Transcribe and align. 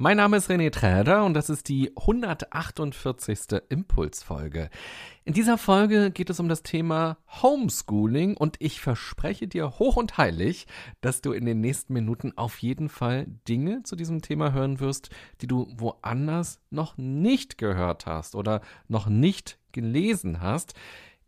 Mein 0.00 0.18
Name 0.18 0.36
ist 0.36 0.48
René 0.48 0.70
Träder 0.70 1.24
und 1.24 1.34
das 1.34 1.50
ist 1.50 1.68
die 1.68 1.90
148. 1.96 3.62
Impulsfolge. 3.68 4.70
In 5.24 5.32
dieser 5.32 5.58
Folge 5.58 6.12
geht 6.12 6.30
es 6.30 6.38
um 6.38 6.48
das 6.48 6.62
Thema 6.62 7.18
Homeschooling 7.42 8.36
und 8.36 8.54
ich 8.60 8.80
verspreche 8.80 9.48
dir 9.48 9.80
hoch 9.80 9.96
und 9.96 10.16
heilig, 10.16 10.68
dass 11.00 11.20
du 11.20 11.32
in 11.32 11.46
den 11.46 11.60
nächsten 11.60 11.94
Minuten 11.94 12.32
auf 12.36 12.58
jeden 12.58 12.88
Fall 12.88 13.26
Dinge 13.48 13.82
zu 13.82 13.96
diesem 13.96 14.22
Thema 14.22 14.52
hören 14.52 14.78
wirst, 14.78 15.10
die 15.40 15.48
du 15.48 15.66
woanders 15.76 16.60
noch 16.70 16.96
nicht 16.96 17.58
gehört 17.58 18.06
hast 18.06 18.36
oder 18.36 18.60
noch 18.86 19.08
nicht 19.08 19.58
gelesen 19.72 20.40
hast. 20.40 20.74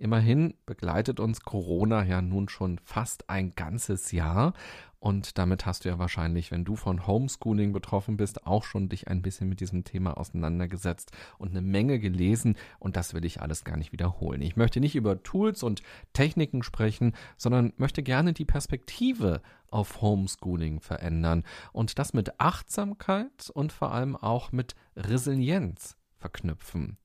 Immerhin 0.01 0.55
begleitet 0.65 1.21
uns 1.21 1.41
Corona 1.43 2.05
ja 2.05 2.23
nun 2.23 2.49
schon 2.49 2.79
fast 2.79 3.29
ein 3.29 3.55
ganzes 3.55 4.13
Jahr 4.13 4.55
und 5.01 5.39
damit 5.39 5.65
hast 5.65 5.85
du 5.85 5.89
ja 5.89 5.99
wahrscheinlich, 5.99 6.51
wenn 6.51 6.67
du 6.67 6.77
von 6.77 7.07
Homeschooling 7.07 7.73
betroffen 7.73 8.19
bist, 8.19 8.47
auch 8.47 8.65
schon 8.65 8.91
dich 8.91 9.09
ein 9.09 9.23
bisschen 9.23 9.49
mit 9.49 9.61
diesem 9.61 9.83
Thema 9.83 10.19
auseinandergesetzt 10.19 11.13
und 11.39 11.51
eine 11.51 11.63
Menge 11.63 11.99
gelesen. 11.99 12.57
Und 12.79 12.97
das 12.97 13.15
will 13.15 13.25
ich 13.25 13.41
alles 13.41 13.65
gar 13.65 13.79
nicht 13.79 13.93
wiederholen. 13.93 14.43
Ich 14.43 14.57
möchte 14.57 14.79
nicht 14.79 14.95
über 14.95 15.23
Tools 15.23 15.63
und 15.63 15.83
Techniken 16.13 16.63
sprechen, 16.63 17.15
sondern 17.39 17.73
möchte 17.79 18.03
gerne 18.03 18.35
die 18.35 18.45
Perspektive 18.45 19.41
auf 19.71 20.03
Homeschooling 20.03 20.81
verändern. 20.81 21.45
Und 21.73 21.99
das 21.99 22.13
mit 22.13 22.39
Achtsamkeit 22.39 23.49
und 23.55 23.73
vor 23.73 23.93
allem 23.93 24.17
auch 24.17 24.53
mit 24.53 24.75
Resilienz 24.97 25.97
verknüpfen. 26.21 26.99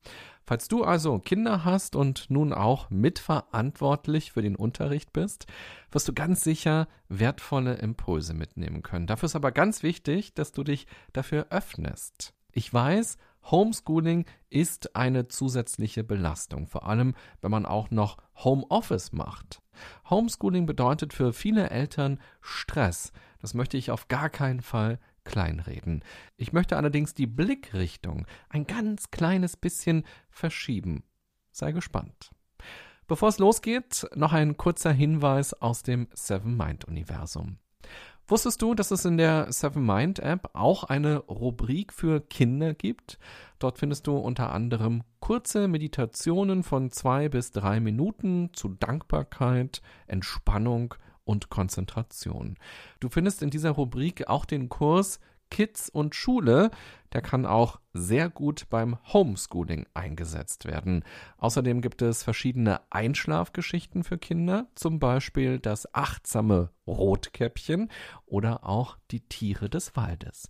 Falls 0.44 0.68
du 0.68 0.84
also 0.84 1.18
Kinder 1.18 1.64
hast 1.64 1.96
und 1.96 2.30
nun 2.30 2.52
auch 2.52 2.88
mitverantwortlich 2.90 4.30
für 4.30 4.42
den 4.42 4.54
Unterricht 4.54 5.12
bist, 5.12 5.46
wirst 5.90 6.06
du 6.06 6.12
ganz 6.12 6.42
sicher 6.42 6.86
wertvolle 7.08 7.74
Impulse 7.74 8.32
mitnehmen 8.32 8.82
können. 8.82 9.08
Dafür 9.08 9.26
ist 9.26 9.36
aber 9.36 9.50
ganz 9.50 9.82
wichtig, 9.82 10.34
dass 10.34 10.52
du 10.52 10.62
dich 10.62 10.86
dafür 11.12 11.46
öffnest. 11.50 12.32
Ich 12.52 12.72
weiß, 12.72 13.16
Homeschooling 13.50 14.24
ist 14.50 14.96
eine 14.96 15.28
zusätzliche 15.28 16.04
Belastung, 16.04 16.66
vor 16.66 16.86
allem 16.86 17.14
wenn 17.40 17.50
man 17.50 17.66
auch 17.66 17.90
noch 17.90 18.18
Homeoffice 18.36 19.12
macht. 19.12 19.62
Homeschooling 20.10 20.66
bedeutet 20.66 21.12
für 21.12 21.32
viele 21.32 21.70
Eltern 21.70 22.20
Stress. 22.40 23.12
Das 23.40 23.54
möchte 23.54 23.76
ich 23.76 23.90
auf 23.90 24.08
gar 24.08 24.30
keinen 24.30 24.60
Fall 24.60 24.98
kleinreden. 25.26 26.02
Ich 26.38 26.54
möchte 26.54 26.78
allerdings 26.78 27.12
die 27.12 27.26
Blickrichtung 27.26 28.26
ein 28.48 28.66
ganz 28.66 29.10
kleines 29.10 29.58
bisschen 29.58 30.04
verschieben. 30.30 31.04
Sei 31.52 31.72
gespannt. 31.72 32.30
Bevor 33.06 33.28
es 33.28 33.38
losgeht, 33.38 34.08
noch 34.14 34.32
ein 34.32 34.56
kurzer 34.56 34.92
Hinweis 34.92 35.52
aus 35.52 35.82
dem 35.82 36.08
Seven 36.14 36.56
Mind 36.56 36.86
Universum. 36.86 37.58
Wusstest 38.28 38.60
du, 38.60 38.74
dass 38.74 38.90
es 38.90 39.04
in 39.04 39.18
der 39.18 39.52
Seven 39.52 39.86
Mind 39.86 40.18
App 40.18 40.50
auch 40.54 40.82
eine 40.82 41.18
Rubrik 41.18 41.92
für 41.92 42.20
Kinder 42.20 42.74
gibt? 42.74 43.20
Dort 43.60 43.78
findest 43.78 44.08
du 44.08 44.16
unter 44.16 44.52
anderem 44.52 45.04
kurze 45.20 45.68
Meditationen 45.68 46.64
von 46.64 46.90
zwei 46.90 47.28
bis 47.28 47.52
drei 47.52 47.78
Minuten 47.78 48.50
zu 48.52 48.70
Dankbarkeit, 48.70 49.80
Entspannung 50.08 50.96
und 51.26 51.50
Konzentration. 51.50 52.56
Du 53.00 53.10
findest 53.10 53.42
in 53.42 53.50
dieser 53.50 53.72
Rubrik 53.72 54.28
auch 54.28 54.46
den 54.46 54.70
Kurs 54.70 55.20
Kids 55.50 55.88
und 55.88 56.14
Schule. 56.14 56.70
Der 57.12 57.22
kann 57.22 57.46
auch 57.46 57.80
sehr 57.92 58.28
gut 58.28 58.66
beim 58.68 58.98
Homeschooling 59.12 59.86
eingesetzt 59.94 60.64
werden. 60.64 61.04
Außerdem 61.38 61.80
gibt 61.80 62.02
es 62.02 62.22
verschiedene 62.22 62.80
Einschlafgeschichten 62.90 64.04
für 64.04 64.18
Kinder, 64.18 64.66
zum 64.74 64.98
Beispiel 64.98 65.58
das 65.58 65.94
achtsame 65.94 66.70
Rotkäppchen 66.86 67.90
oder 68.26 68.64
auch 68.64 68.98
die 69.10 69.20
Tiere 69.20 69.70
des 69.70 69.96
Waldes. 69.96 70.48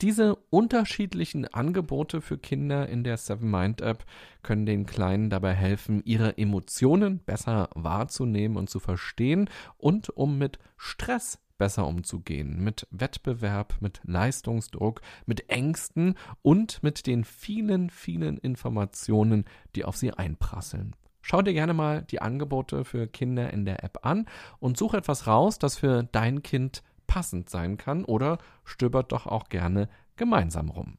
Diese 0.00 0.36
unterschiedlichen 0.50 1.52
Angebote 1.52 2.20
für 2.20 2.38
Kinder 2.38 2.88
in 2.88 3.02
der 3.02 3.16
Seven 3.16 3.50
Mind 3.50 3.80
App 3.80 4.04
können 4.44 4.64
den 4.64 4.86
Kleinen 4.86 5.28
dabei 5.28 5.54
helfen, 5.54 6.02
ihre 6.04 6.38
Emotionen 6.38 7.18
besser 7.18 7.68
wahrzunehmen 7.74 8.56
und 8.56 8.70
zu 8.70 8.78
verstehen 8.78 9.50
und 9.76 10.08
um 10.10 10.38
mit 10.38 10.60
Stress 10.76 11.40
besser 11.58 11.84
umzugehen, 11.84 12.62
mit 12.62 12.86
Wettbewerb, 12.92 13.78
mit 13.80 14.00
Leistungsdruck, 14.04 15.00
mit 15.26 15.50
Ängsten 15.50 16.14
und 16.42 16.80
mit 16.84 17.08
den 17.08 17.24
vielen, 17.24 17.90
vielen 17.90 18.38
Informationen, 18.38 19.46
die 19.74 19.84
auf 19.84 19.96
sie 19.96 20.12
einprasseln. 20.12 20.94
Schau 21.22 21.42
dir 21.42 21.54
gerne 21.54 21.74
mal 21.74 22.02
die 22.02 22.22
Angebote 22.22 22.84
für 22.84 23.08
Kinder 23.08 23.52
in 23.52 23.64
der 23.64 23.82
App 23.82 24.06
an 24.06 24.26
und 24.60 24.78
such 24.78 24.94
etwas 24.94 25.26
raus, 25.26 25.58
das 25.58 25.76
für 25.76 26.04
dein 26.04 26.44
Kind 26.44 26.84
passend 27.08 27.50
sein 27.50 27.76
kann 27.76 28.04
oder 28.04 28.38
stöbert 28.64 29.10
doch 29.10 29.26
auch 29.26 29.48
gerne 29.48 29.88
gemeinsam 30.14 30.68
rum. 30.68 30.98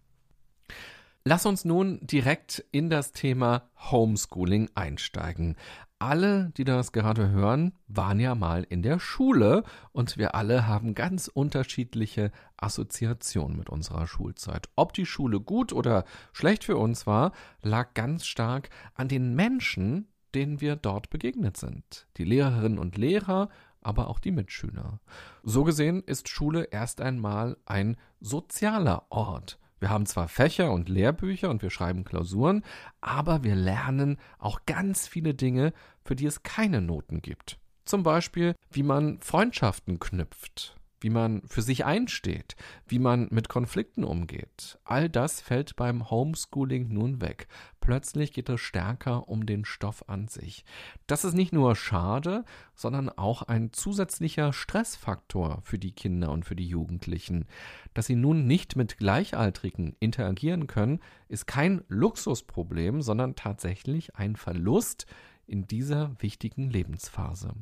Lass 1.24 1.46
uns 1.46 1.64
nun 1.64 2.00
direkt 2.02 2.66
in 2.72 2.90
das 2.90 3.12
Thema 3.12 3.70
Homeschooling 3.92 4.70
einsteigen. 4.74 5.56
Alle, 6.00 6.52
die 6.56 6.64
das 6.64 6.94
gerade 6.94 7.30
hören, 7.30 7.74
waren 7.88 8.22
ja 8.22 8.34
mal 8.34 8.64
in 8.64 8.82
der 8.82 9.00
Schule 9.00 9.64
und 9.92 10.18
wir 10.18 10.34
alle 10.34 10.66
haben 10.66 10.96
ganz 10.96 11.28
unterschiedliche 11.28 12.32
Assoziationen 12.56 13.58
mit 13.58 13.70
unserer 13.70 14.08
Schulzeit. 14.08 14.70
Ob 14.78 14.94
die 14.94 15.06
Schule 15.06 15.42
gut 15.42 15.74
oder 15.74 16.06
schlecht 16.32 16.64
für 16.64 16.78
uns 16.78 17.06
war, 17.06 17.34
lag 17.62 17.94
ganz 17.96 18.26
stark 18.26 18.70
an 18.96 19.10
den 19.10 19.36
Menschen, 19.36 20.08
denen 20.34 20.62
wir 20.62 20.78
dort 20.78 21.10
begegnet 21.10 21.58
sind. 21.58 22.08
Die 22.16 22.24
Lehrerinnen 22.24 22.80
und 22.80 22.98
Lehrer 22.98 23.50
aber 23.82 24.08
auch 24.08 24.20
die 24.20 24.32
Mitschüler. 24.32 25.00
So 25.44 25.64
gesehen 25.64 26.04
ist 26.04 26.30
Schule 26.30 26.66
erst 26.72 27.02
einmal 27.02 27.58
ein 27.66 27.98
sozialer 28.20 29.06
Ort. 29.10 29.60
Wir 29.80 29.90
haben 29.90 30.06
zwar 30.06 30.28
Fächer 30.28 30.72
und 30.72 30.90
Lehrbücher 30.90 31.50
und 31.50 31.62
wir 31.62 31.70
schreiben 31.70 32.04
Klausuren, 32.04 32.64
aber 33.00 33.44
wir 33.44 33.56
lernen 33.56 34.18
auch 34.38 34.66
ganz 34.66 35.08
viele 35.08 35.34
Dinge, 35.34 35.74
für 36.04 36.16
die 36.16 36.26
es 36.26 36.44
keine 36.44 36.82
Noten 36.82 37.22
gibt. 37.22 37.60
Zum 37.86 38.04
Beispiel, 38.04 38.56
wie 38.70 38.84
man 38.84 39.20
Freundschaften 39.22 40.00
knüpft, 40.00 40.79
wie 41.02 41.10
man 41.10 41.42
für 41.48 41.62
sich 41.62 41.86
einsteht, 41.86 42.56
wie 42.88 43.00
man 43.00 43.28
mit 43.32 43.50
Konflikten 43.50 44.04
umgeht. 44.04 44.80
All 44.84 45.10
das 45.10 45.42
fällt 45.42 45.76
beim 45.76 46.10
Homeschooling 46.10 46.90
nun 46.90 47.22
weg. 47.22 47.48
Plötzlich 47.80 48.34
geht 48.34 48.50
es 48.50 48.60
stärker 48.60 49.30
um 49.30 49.46
den 49.46 49.66
Stoff 49.66 50.08
an 50.08 50.28
sich. 50.28 50.66
Das 51.08 51.24
ist 51.24 51.34
nicht 51.34 51.54
nur 51.54 51.76
schade, 51.76 52.46
sondern 52.76 53.10
auch 53.10 53.44
ein 53.44 53.74
zusätzlicher 53.74 54.54
Stressfaktor 54.54 55.60
für 55.64 55.80
die 55.80 55.94
Kinder 55.94 56.32
und 56.32 56.46
für 56.46 56.56
die 56.56 56.68
Jugendlichen. 56.68 57.46
Dass 57.94 58.06
sie 58.06 58.16
nun 58.16 58.46
nicht 58.46 58.76
mit 58.76 58.98
Gleichaltrigen 58.98 59.96
interagieren 60.00 60.68
können, 60.68 61.00
ist 61.28 61.48
kein 61.48 61.84
Luxusproblem, 61.88 63.02
sondern 63.02 63.36
tatsächlich 63.36 64.16
ein 64.16 64.36
Verlust 64.36 65.06
in 65.48 65.68
dieser 65.68 66.16
wichtigen 66.20 66.70
Lebensphase. 66.70 67.54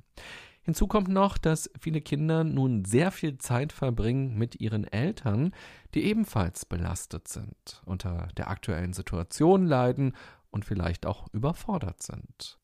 Hinzu 0.67 0.85
kommt 0.85 1.07
noch, 1.07 1.37
dass 1.37 1.71
viele 1.79 2.01
Kinder 2.01 2.43
nun 2.43 2.83
sehr 2.83 3.11
viel 3.11 3.37
Zeit 3.37 3.71
verbringen 3.71 4.37
mit 4.37 4.59
ihren 4.59 4.83
Eltern, 4.83 5.53
die 5.93 6.03
ebenfalls 6.03 6.65
belastet 6.65 7.29
sind, 7.29 7.81
unter 7.85 8.27
der 8.35 8.49
aktuellen 8.49 8.91
Situation 8.91 9.65
leiden 9.65 10.13
und 10.51 10.65
vielleicht 10.65 11.05
auch 11.05 11.27
überfordert 11.31 12.03
sind. 12.03 12.59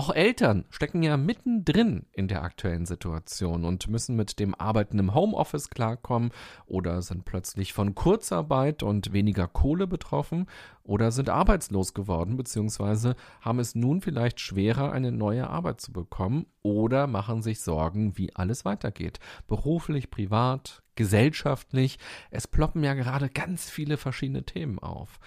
Auch 0.00 0.14
Eltern 0.14 0.64
stecken 0.70 1.02
ja 1.02 1.18
mittendrin 1.18 2.06
in 2.12 2.26
der 2.26 2.42
aktuellen 2.42 2.86
Situation 2.86 3.66
und 3.66 3.86
müssen 3.88 4.16
mit 4.16 4.38
dem 4.38 4.54
Arbeiten 4.54 4.98
im 4.98 5.12
Homeoffice 5.12 5.68
klarkommen 5.68 6.30
oder 6.64 7.02
sind 7.02 7.26
plötzlich 7.26 7.74
von 7.74 7.94
Kurzarbeit 7.94 8.82
und 8.82 9.12
weniger 9.12 9.46
Kohle 9.46 9.86
betroffen 9.86 10.46
oder 10.84 11.12
sind 11.12 11.28
arbeitslos 11.28 11.92
geworden 11.92 12.38
bzw. 12.38 13.12
haben 13.42 13.58
es 13.58 13.74
nun 13.74 14.00
vielleicht 14.00 14.40
schwerer, 14.40 14.90
eine 14.90 15.12
neue 15.12 15.50
Arbeit 15.50 15.82
zu 15.82 15.92
bekommen 15.92 16.46
oder 16.62 17.06
machen 17.06 17.42
sich 17.42 17.60
Sorgen, 17.60 18.16
wie 18.16 18.34
alles 18.34 18.64
weitergeht. 18.64 19.20
Beruflich, 19.48 20.10
privat, 20.10 20.82
gesellschaftlich. 20.94 21.98
Es 22.30 22.48
ploppen 22.48 22.82
ja 22.84 22.94
gerade 22.94 23.28
ganz 23.28 23.68
viele 23.68 23.98
verschiedene 23.98 24.44
Themen 24.44 24.78
auf. 24.78 25.20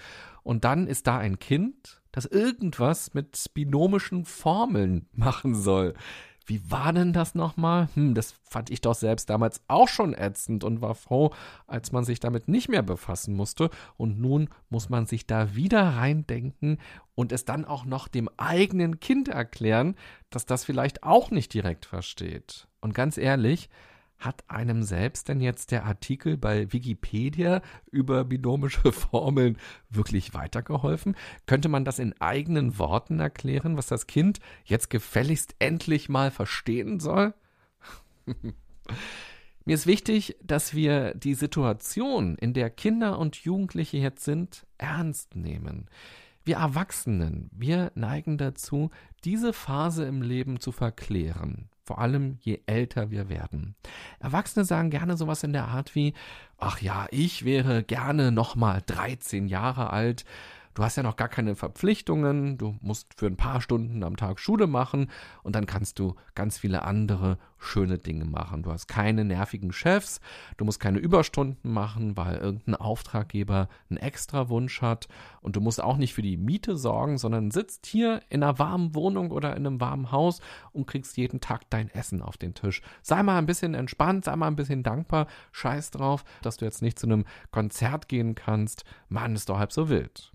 Und 0.44 0.64
dann 0.64 0.86
ist 0.86 1.08
da 1.08 1.18
ein 1.18 1.40
Kind, 1.40 2.00
das 2.12 2.26
irgendwas 2.26 3.12
mit 3.14 3.50
binomischen 3.54 4.24
Formeln 4.24 5.08
machen 5.12 5.56
soll. 5.56 5.94
Wie 6.46 6.70
war 6.70 6.92
denn 6.92 7.14
das 7.14 7.34
nochmal? 7.34 7.88
Hm, 7.94 8.14
das 8.14 8.32
fand 8.44 8.68
ich 8.68 8.82
doch 8.82 8.94
selbst 8.94 9.30
damals 9.30 9.62
auch 9.66 9.88
schon 9.88 10.12
ätzend 10.12 10.62
und 10.62 10.82
war 10.82 10.94
froh, 10.94 11.32
als 11.66 11.90
man 11.90 12.04
sich 12.04 12.20
damit 12.20 12.48
nicht 12.48 12.68
mehr 12.68 12.82
befassen 12.82 13.34
musste. 13.34 13.70
Und 13.96 14.20
nun 14.20 14.50
muss 14.68 14.90
man 14.90 15.06
sich 15.06 15.26
da 15.26 15.54
wieder 15.54 15.82
reindenken 15.82 16.78
und 17.14 17.32
es 17.32 17.46
dann 17.46 17.64
auch 17.64 17.86
noch 17.86 18.08
dem 18.08 18.28
eigenen 18.36 19.00
Kind 19.00 19.28
erklären, 19.28 19.96
dass 20.28 20.44
das 20.44 20.64
vielleicht 20.64 21.02
auch 21.02 21.30
nicht 21.30 21.54
direkt 21.54 21.86
versteht. 21.86 22.68
Und 22.80 22.94
ganz 22.94 23.16
ehrlich, 23.16 23.70
hat 24.24 24.44
einem 24.48 24.82
selbst 24.82 25.28
denn 25.28 25.40
jetzt 25.40 25.70
der 25.70 25.84
Artikel 25.84 26.36
bei 26.36 26.72
Wikipedia 26.72 27.62
über 27.90 28.24
binomische 28.24 28.92
Formeln 28.92 29.58
wirklich 29.90 30.34
weitergeholfen? 30.34 31.16
Könnte 31.46 31.68
man 31.68 31.84
das 31.84 31.98
in 31.98 32.20
eigenen 32.20 32.78
Worten 32.78 33.20
erklären, 33.20 33.76
was 33.76 33.86
das 33.86 34.06
Kind 34.06 34.40
jetzt 34.64 34.90
gefälligst 34.90 35.54
endlich 35.58 36.08
mal 36.08 36.30
verstehen 36.30 37.00
soll? 37.00 37.34
Mir 39.66 39.74
ist 39.74 39.86
wichtig, 39.86 40.36
dass 40.42 40.74
wir 40.74 41.14
die 41.14 41.34
Situation, 41.34 42.36
in 42.36 42.52
der 42.52 42.68
Kinder 42.68 43.18
und 43.18 43.36
Jugendliche 43.36 43.96
jetzt 43.96 44.24
sind, 44.24 44.66
ernst 44.76 45.36
nehmen. 45.36 45.88
Wir 46.44 46.56
Erwachsenen, 46.56 47.48
wir 47.50 47.90
neigen 47.94 48.36
dazu, 48.36 48.90
diese 49.24 49.54
Phase 49.54 50.04
im 50.04 50.20
Leben 50.20 50.60
zu 50.60 50.70
verklären. 50.70 51.70
Vor 51.84 51.98
allem 51.98 52.38
je 52.40 52.60
älter 52.66 53.10
wir 53.10 53.28
werden. 53.28 53.74
Erwachsene 54.18 54.64
sagen 54.64 54.88
gerne 54.88 55.16
sowas 55.16 55.42
in 55.44 55.52
der 55.52 55.68
Art 55.68 55.94
wie, 55.94 56.14
ach 56.58 56.80
ja, 56.80 57.06
ich 57.10 57.44
wäre 57.44 57.82
gerne 57.82 58.32
nochmal 58.32 58.82
13 58.86 59.48
Jahre 59.48 59.90
alt, 59.90 60.24
Du 60.74 60.82
hast 60.82 60.96
ja 60.96 61.04
noch 61.04 61.14
gar 61.14 61.28
keine 61.28 61.54
Verpflichtungen, 61.54 62.58
du 62.58 62.76
musst 62.80 63.14
für 63.14 63.26
ein 63.26 63.36
paar 63.36 63.60
Stunden 63.60 64.02
am 64.02 64.16
Tag 64.16 64.40
Schule 64.40 64.66
machen 64.66 65.08
und 65.44 65.54
dann 65.54 65.66
kannst 65.66 66.00
du 66.00 66.16
ganz 66.34 66.58
viele 66.58 66.82
andere 66.82 67.38
schöne 67.58 67.98
Dinge 67.98 68.24
machen. 68.24 68.64
Du 68.64 68.72
hast 68.72 68.88
keine 68.88 69.24
nervigen 69.24 69.72
Chefs, 69.72 70.20
du 70.56 70.64
musst 70.64 70.80
keine 70.80 70.98
Überstunden 70.98 71.72
machen, 71.72 72.16
weil 72.16 72.38
irgendein 72.38 72.74
Auftraggeber 72.74 73.68
einen 73.88 73.98
extra 73.98 74.48
Wunsch 74.48 74.82
hat 74.82 75.06
und 75.42 75.54
du 75.54 75.60
musst 75.60 75.80
auch 75.80 75.96
nicht 75.96 76.12
für 76.12 76.22
die 76.22 76.36
Miete 76.36 76.76
sorgen, 76.76 77.18
sondern 77.18 77.52
sitzt 77.52 77.86
hier 77.86 78.20
in 78.28 78.42
einer 78.42 78.58
warmen 78.58 78.96
Wohnung 78.96 79.30
oder 79.30 79.56
in 79.56 79.64
einem 79.68 79.80
warmen 79.80 80.10
Haus 80.10 80.40
und 80.72 80.88
kriegst 80.88 81.16
jeden 81.16 81.40
Tag 81.40 81.70
dein 81.70 81.88
Essen 81.88 82.20
auf 82.20 82.36
den 82.36 82.54
Tisch. 82.54 82.82
Sei 83.00 83.22
mal 83.22 83.38
ein 83.38 83.46
bisschen 83.46 83.74
entspannt, 83.74 84.24
sei 84.24 84.34
mal 84.34 84.48
ein 84.48 84.56
bisschen 84.56 84.82
dankbar, 84.82 85.28
scheiß 85.52 85.92
drauf, 85.92 86.24
dass 86.42 86.56
du 86.56 86.64
jetzt 86.64 86.82
nicht 86.82 86.98
zu 86.98 87.06
einem 87.06 87.26
Konzert 87.52 88.08
gehen 88.08 88.34
kannst. 88.34 88.84
Mann, 89.08 89.36
ist 89.36 89.48
doch 89.48 89.58
halb 89.58 89.70
so 89.70 89.88
wild. 89.88 90.33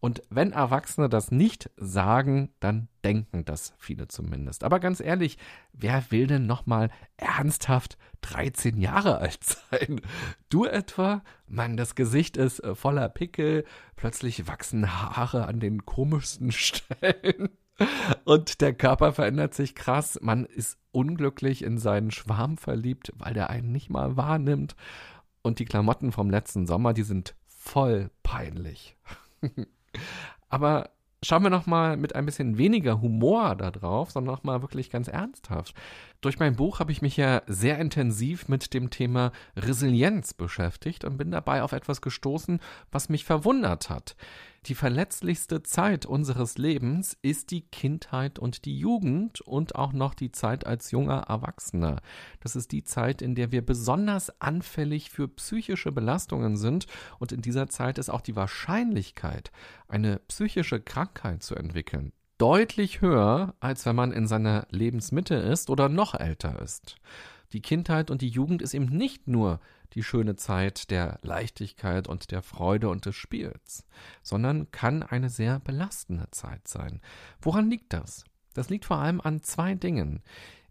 Und 0.00 0.22
wenn 0.28 0.52
Erwachsene 0.52 1.08
das 1.08 1.30
nicht 1.30 1.70
sagen, 1.76 2.52
dann 2.60 2.88
denken 3.04 3.46
das 3.46 3.72
viele 3.78 4.06
zumindest. 4.06 4.62
Aber 4.62 4.78
ganz 4.78 5.00
ehrlich, 5.00 5.38
wer 5.72 6.10
will 6.10 6.26
denn 6.26 6.46
noch 6.46 6.66
mal 6.66 6.90
ernsthaft 7.16 7.96
13 8.20 8.76
Jahre 8.76 9.18
alt 9.18 9.42
sein? 9.42 10.02
Du 10.50 10.66
etwa? 10.66 11.22
Mann, 11.46 11.78
das 11.78 11.94
Gesicht 11.94 12.36
ist 12.36 12.60
äh, 12.60 12.74
voller 12.74 13.08
Pickel, 13.08 13.64
plötzlich 13.96 14.46
wachsen 14.46 14.92
Haare 14.92 15.46
an 15.46 15.58
den 15.58 15.86
komischsten 15.86 16.52
Stellen. 16.52 17.48
Und 18.24 18.60
der 18.60 18.74
Körper 18.74 19.12
verändert 19.12 19.54
sich 19.54 19.74
krass. 19.74 20.18
Man 20.22 20.44
ist 20.44 20.78
unglücklich 20.92 21.64
in 21.64 21.78
seinen 21.78 22.10
Schwarm 22.10 22.56
verliebt, 22.56 23.12
weil 23.16 23.34
der 23.34 23.50
einen 23.50 23.72
nicht 23.72 23.90
mal 23.90 24.16
wahrnimmt. 24.16 24.76
Und 25.42 25.58
die 25.58 25.64
Klamotten 25.64 26.12
vom 26.12 26.30
letzten 26.30 26.66
Sommer, 26.66 26.92
die 26.92 27.02
sind 27.02 27.34
voll 27.46 28.10
peinlich. 28.22 28.96
Aber 30.48 30.90
schauen 31.24 31.42
wir 31.42 31.50
noch 31.50 31.66
mal 31.66 31.96
mit 31.96 32.14
ein 32.14 32.26
bisschen 32.26 32.58
weniger 32.58 33.00
Humor 33.00 33.56
da 33.56 33.70
drauf, 33.70 34.10
sondern 34.10 34.34
noch 34.34 34.44
mal 34.44 34.62
wirklich 34.62 34.90
ganz 34.90 35.08
ernsthaft. 35.08 35.74
Durch 36.20 36.38
mein 36.38 36.56
Buch 36.56 36.80
habe 36.80 36.92
ich 36.92 37.02
mich 37.02 37.16
ja 37.16 37.42
sehr 37.46 37.78
intensiv 37.78 38.48
mit 38.48 38.74
dem 38.74 38.90
Thema 38.90 39.32
Resilienz 39.56 40.34
beschäftigt 40.34 41.04
und 41.04 41.16
bin 41.16 41.30
dabei 41.30 41.62
auf 41.62 41.72
etwas 41.72 42.00
gestoßen, 42.02 42.60
was 42.90 43.08
mich 43.08 43.24
verwundert 43.24 43.90
hat. 43.90 44.16
Die 44.66 44.74
verletzlichste 44.74 45.62
Zeit 45.62 46.06
unseres 46.06 46.56
Lebens 46.56 47.18
ist 47.20 47.50
die 47.50 47.60
Kindheit 47.60 48.38
und 48.38 48.64
die 48.64 48.78
Jugend 48.78 49.42
und 49.42 49.74
auch 49.74 49.92
noch 49.92 50.14
die 50.14 50.32
Zeit 50.32 50.66
als 50.66 50.90
junger 50.90 51.24
Erwachsener. 51.28 52.00
Das 52.40 52.56
ist 52.56 52.72
die 52.72 52.82
Zeit, 52.82 53.20
in 53.20 53.34
der 53.34 53.52
wir 53.52 53.60
besonders 53.60 54.40
anfällig 54.40 55.10
für 55.10 55.28
psychische 55.28 55.92
Belastungen 55.92 56.56
sind 56.56 56.86
und 57.18 57.30
in 57.30 57.42
dieser 57.42 57.68
Zeit 57.68 57.98
ist 57.98 58.08
auch 58.08 58.22
die 58.22 58.36
Wahrscheinlichkeit, 58.36 59.52
eine 59.86 60.18
psychische 60.28 60.80
Krankheit 60.80 61.42
zu 61.42 61.56
entwickeln, 61.56 62.14
deutlich 62.38 63.02
höher, 63.02 63.54
als 63.60 63.84
wenn 63.84 63.96
man 63.96 64.12
in 64.12 64.26
seiner 64.26 64.66
Lebensmitte 64.70 65.34
ist 65.34 65.68
oder 65.68 65.90
noch 65.90 66.14
älter 66.14 66.62
ist. 66.62 66.96
Die 67.54 67.62
Kindheit 67.62 68.10
und 68.10 68.20
die 68.20 68.28
Jugend 68.28 68.62
ist 68.62 68.74
eben 68.74 68.86
nicht 68.86 69.28
nur 69.28 69.60
die 69.92 70.02
schöne 70.02 70.34
Zeit 70.34 70.90
der 70.90 71.20
Leichtigkeit 71.22 72.08
und 72.08 72.32
der 72.32 72.42
Freude 72.42 72.88
und 72.88 73.06
des 73.06 73.14
Spiels, 73.14 73.86
sondern 74.24 74.72
kann 74.72 75.04
eine 75.04 75.30
sehr 75.30 75.60
belastende 75.60 76.28
Zeit 76.32 76.66
sein. 76.66 77.00
Woran 77.40 77.70
liegt 77.70 77.92
das? 77.92 78.24
Das 78.54 78.70
liegt 78.70 78.84
vor 78.84 78.98
allem 78.98 79.20
an 79.20 79.44
zwei 79.44 79.76
Dingen. 79.76 80.20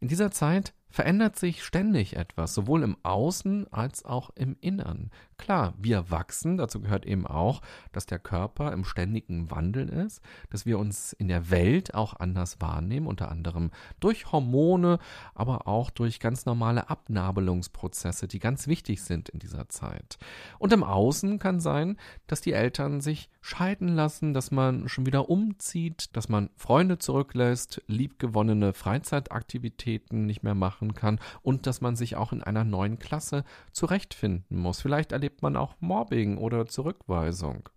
In 0.01 0.09
dieser 0.09 0.31
Zeit 0.31 0.73
verändert 0.89 1.39
sich 1.39 1.63
ständig 1.63 2.17
etwas, 2.17 2.53
sowohl 2.53 2.83
im 2.83 2.97
Außen 3.03 3.71
als 3.71 4.03
auch 4.03 4.29
im 4.35 4.57
Innern. 4.59 5.09
Klar, 5.43 5.73
wir 5.77 6.09
wachsen, 6.09 6.55
dazu 6.55 6.79
gehört 6.79 7.05
eben 7.05 7.27
auch, 7.27 7.61
dass 7.91 8.05
der 8.05 8.17
Körper 8.17 8.71
im 8.71 8.85
ständigen 8.85 9.51
Wandel 9.51 9.89
ist, 9.89 10.21
dass 10.51 10.65
wir 10.65 10.79
uns 10.79 11.11
in 11.11 11.27
der 11.27 11.51
Welt 11.51 11.95
auch 11.95 12.17
anders 12.17 12.61
wahrnehmen, 12.61 13.07
unter 13.07 13.29
anderem 13.29 13.71
durch 13.99 14.31
Hormone, 14.31 14.99
aber 15.35 15.67
auch 15.67 15.89
durch 15.89 16.21
ganz 16.21 16.45
normale 16.45 16.89
Abnabelungsprozesse, 16.89 18.29
die 18.29 18.39
ganz 18.39 18.67
wichtig 18.67 19.03
sind 19.03 19.27
in 19.27 19.39
dieser 19.39 19.67
Zeit. 19.67 20.17
Und 20.59 20.71
im 20.71 20.81
Außen 20.81 21.39
kann 21.39 21.59
sein, 21.59 21.97
dass 22.27 22.39
die 22.39 22.53
Eltern 22.53 23.01
sich 23.01 23.29
scheiden 23.41 23.89
lassen, 23.89 24.33
dass 24.33 24.51
man 24.51 24.87
schon 24.87 25.05
wieder 25.05 25.29
umzieht, 25.29 26.15
dass 26.15 26.29
man 26.29 26.51
Freunde 26.55 26.99
zurücklässt, 26.99 27.83
liebgewonnene 27.87 28.71
Freizeitaktivitäten 28.71 30.25
nicht 30.25 30.43
mehr 30.43 30.55
machen 30.55 30.93
kann 30.93 31.19
und 31.41 31.67
dass 31.67 31.81
man 31.81 31.97
sich 31.97 32.15
auch 32.15 32.31
in 32.31 32.41
einer 32.41 32.63
neuen 32.63 32.97
Klasse 32.97 33.43
zurechtfinden 33.73 34.57
muss. 34.57 34.79
Vielleicht 34.79 35.11
erlebt 35.11 35.32
erlebt 35.33 35.41
man 35.41 35.55
auch 35.55 35.75
Mobbing 35.79 36.37
oder 36.37 36.67
Zurückweisung. 36.67 37.69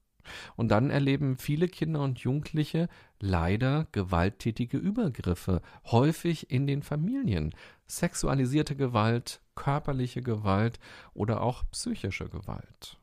Und 0.57 0.69
dann 0.69 0.91
erleben 0.91 1.39
viele 1.39 1.69
Kinder 1.69 2.03
und 2.03 2.19
Jugendliche 2.19 2.89
leider 3.21 3.87
gewalttätige 3.93 4.77
Übergriffe, 4.77 5.63
häufig 5.85 6.51
in 6.51 6.67
den 6.67 6.83
Familien. 6.83 7.55
Sexualisierte 7.87 8.77
Gewalt, 8.77 9.41
körperliche 9.55 10.21
Gewalt 10.21 10.79
oder 11.15 11.41
auch 11.41 11.65
psychische 11.71 12.29
Gewalt. 12.29 12.99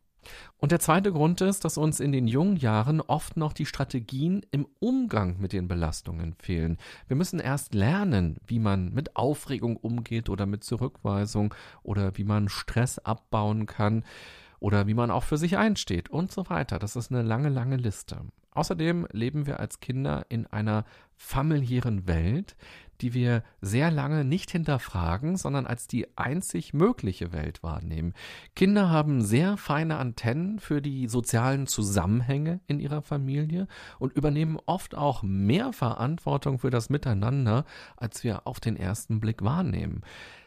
Und 0.57 0.71
der 0.71 0.79
zweite 0.79 1.11
Grund 1.11 1.41
ist, 1.41 1.65
dass 1.65 1.77
uns 1.77 1.99
in 1.99 2.11
den 2.11 2.27
jungen 2.27 2.57
Jahren 2.57 3.01
oft 3.01 3.37
noch 3.37 3.53
die 3.53 3.65
Strategien 3.65 4.45
im 4.51 4.67
Umgang 4.79 5.39
mit 5.39 5.53
den 5.53 5.67
Belastungen 5.67 6.33
fehlen. 6.33 6.77
Wir 7.07 7.15
müssen 7.15 7.39
erst 7.39 7.73
lernen, 7.73 8.37
wie 8.45 8.59
man 8.59 8.93
mit 8.93 9.15
Aufregung 9.15 9.77
umgeht 9.77 10.29
oder 10.29 10.45
mit 10.45 10.63
Zurückweisung 10.63 11.53
oder 11.83 12.17
wie 12.17 12.23
man 12.23 12.49
Stress 12.49 12.99
abbauen 12.99 13.65
kann 13.65 14.03
oder 14.63 14.87
wie 14.87 14.93
man 14.93 15.11
auch 15.11 15.23
für 15.23 15.35
sich 15.35 15.57
einsteht 15.57 16.09
und 16.09 16.31
so 16.31 16.49
weiter. 16.49 16.79
Das 16.79 16.95
ist 16.95 17.11
eine 17.11 17.21
lange, 17.21 17.49
lange 17.49 17.75
Liste. 17.75 18.21
Außerdem 18.51 19.07
leben 19.11 19.45
wir 19.45 19.59
als 19.59 19.81
Kinder 19.81 20.25
in 20.29 20.47
einer 20.47 20.85
familiären 21.17 22.07
Welt, 22.07 22.55
die 23.01 23.13
wir 23.13 23.43
sehr 23.59 23.91
lange 23.91 24.23
nicht 24.23 24.51
hinterfragen, 24.51 25.35
sondern 25.35 25.67
als 25.67 25.87
die 25.87 26.17
einzig 26.17 26.73
mögliche 26.73 27.33
Welt 27.33 27.61
wahrnehmen. 27.61 28.13
Kinder 28.55 28.89
haben 28.89 29.21
sehr 29.21 29.57
feine 29.57 29.97
Antennen 29.97 30.59
für 30.59 30.81
die 30.81 31.09
sozialen 31.09 31.67
Zusammenhänge 31.67 32.61
in 32.65 32.79
ihrer 32.79 33.01
Familie 33.01 33.67
und 33.99 34.13
übernehmen 34.13 34.57
oft 34.65 34.95
auch 34.95 35.23
mehr 35.23 35.73
Verantwortung 35.73 36.59
für 36.59 36.69
das 36.69 36.89
Miteinander, 36.89 37.65
als 37.97 38.23
wir 38.23 38.47
auf 38.47 38.61
den 38.61 38.77
ersten 38.77 39.19
Blick 39.19 39.43
wahrnehmen. 39.43 40.03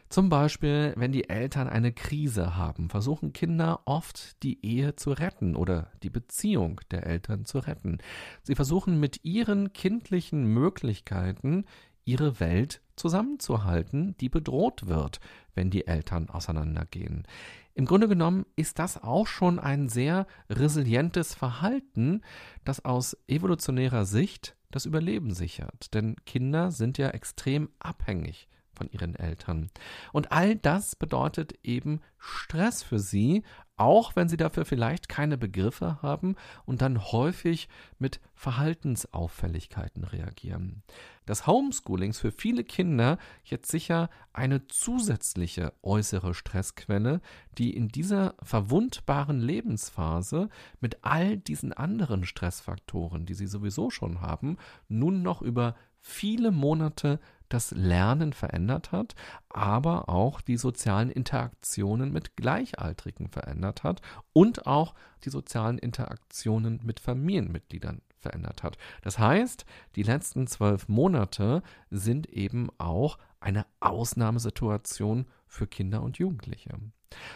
Zum 0.08 0.28
Beispiel, 0.28 0.94
wenn 0.96 1.10
die 1.10 1.28
Eltern 1.28 1.68
eine 1.68 1.92
Krise 1.92 2.56
haben, 2.56 2.90
versuchen 2.90 3.32
Kinder 3.32 3.80
oft 3.86 4.42
die 4.44 4.64
Ehe 4.64 4.94
zu 4.94 5.10
retten 5.10 5.56
oder 5.56 5.90
die 6.02 6.10
Beziehung 6.10 6.80
der 6.90 7.06
Eltern 7.06 7.44
zu 7.44 7.58
retten. 7.58 7.98
Sie 8.42 8.54
versuchen 8.54 9.00
mit 9.00 9.24
ihren 9.24 9.72
kindlichen 9.72 10.46
Möglichkeiten 10.46 11.64
ihre 12.04 12.38
Welt 12.38 12.82
zusammenzuhalten, 12.94 14.16
die 14.18 14.28
bedroht 14.28 14.86
wird, 14.86 15.18
wenn 15.54 15.70
die 15.70 15.88
Eltern 15.88 16.30
auseinandergehen. 16.30 17.26
Im 17.74 17.84
Grunde 17.84 18.06
genommen 18.06 18.46
ist 18.54 18.78
das 18.78 19.02
auch 19.02 19.26
schon 19.26 19.58
ein 19.58 19.88
sehr 19.88 20.26
resilientes 20.48 21.34
Verhalten, 21.34 22.22
das 22.64 22.84
aus 22.84 23.16
evolutionärer 23.26 24.06
Sicht 24.06 24.56
das 24.70 24.86
Überleben 24.86 25.34
sichert. 25.34 25.92
Denn 25.94 26.14
Kinder 26.24 26.70
sind 26.70 26.96
ja 26.96 27.08
extrem 27.08 27.70
abhängig 27.80 28.48
von 28.76 28.88
ihren 28.90 29.14
Eltern. 29.16 29.70
Und 30.12 30.32
all 30.32 30.54
das 30.54 30.94
bedeutet 30.94 31.58
eben 31.62 32.00
Stress 32.18 32.82
für 32.82 32.98
sie, 32.98 33.42
auch 33.76 34.16
wenn 34.16 34.28
sie 34.28 34.36
dafür 34.36 34.64
vielleicht 34.64 35.08
keine 35.08 35.36
Begriffe 35.36 36.00
haben 36.02 36.36
und 36.64 36.80
dann 36.80 37.12
häufig 37.12 37.68
mit 37.98 38.20
Verhaltensauffälligkeiten 38.34 40.04
reagieren. 40.04 40.82
des 41.28 41.46
Homeschoolings 41.46 42.20
für 42.20 42.30
viele 42.30 42.62
Kinder 42.62 43.18
jetzt 43.42 43.68
sicher 43.70 44.10
eine 44.32 44.68
zusätzliche 44.68 45.72
äußere 45.82 46.34
Stressquelle, 46.34 47.20
die 47.58 47.74
in 47.76 47.88
dieser 47.88 48.34
verwundbaren 48.42 49.40
Lebensphase 49.40 50.48
mit 50.80 50.98
all 51.02 51.36
diesen 51.36 51.72
anderen 51.72 52.24
Stressfaktoren, 52.24 53.26
die 53.26 53.34
sie 53.34 53.48
sowieso 53.48 53.90
schon 53.90 54.20
haben, 54.20 54.56
nun 54.88 55.22
noch 55.22 55.42
über 55.42 55.74
viele 56.00 56.52
Monate 56.52 57.18
das 57.48 57.70
Lernen 57.70 58.32
verändert 58.32 58.92
hat, 58.92 59.14
aber 59.48 60.08
auch 60.08 60.40
die 60.40 60.56
sozialen 60.56 61.10
Interaktionen 61.10 62.12
mit 62.12 62.36
Gleichaltrigen 62.36 63.28
verändert 63.28 63.82
hat 63.82 64.00
und 64.32 64.66
auch 64.66 64.94
die 65.24 65.30
sozialen 65.30 65.78
Interaktionen 65.78 66.80
mit 66.84 67.00
Familienmitgliedern 67.00 68.02
verändert 68.18 68.62
hat. 68.62 68.76
Das 69.02 69.18
heißt, 69.18 69.64
die 69.94 70.02
letzten 70.02 70.46
zwölf 70.46 70.88
Monate 70.88 71.62
sind 71.90 72.26
eben 72.26 72.68
auch 72.78 73.18
eine 73.40 73.66
Ausnahmesituation 73.80 75.26
für 75.46 75.66
Kinder 75.66 76.02
und 76.02 76.18
Jugendliche. 76.18 76.78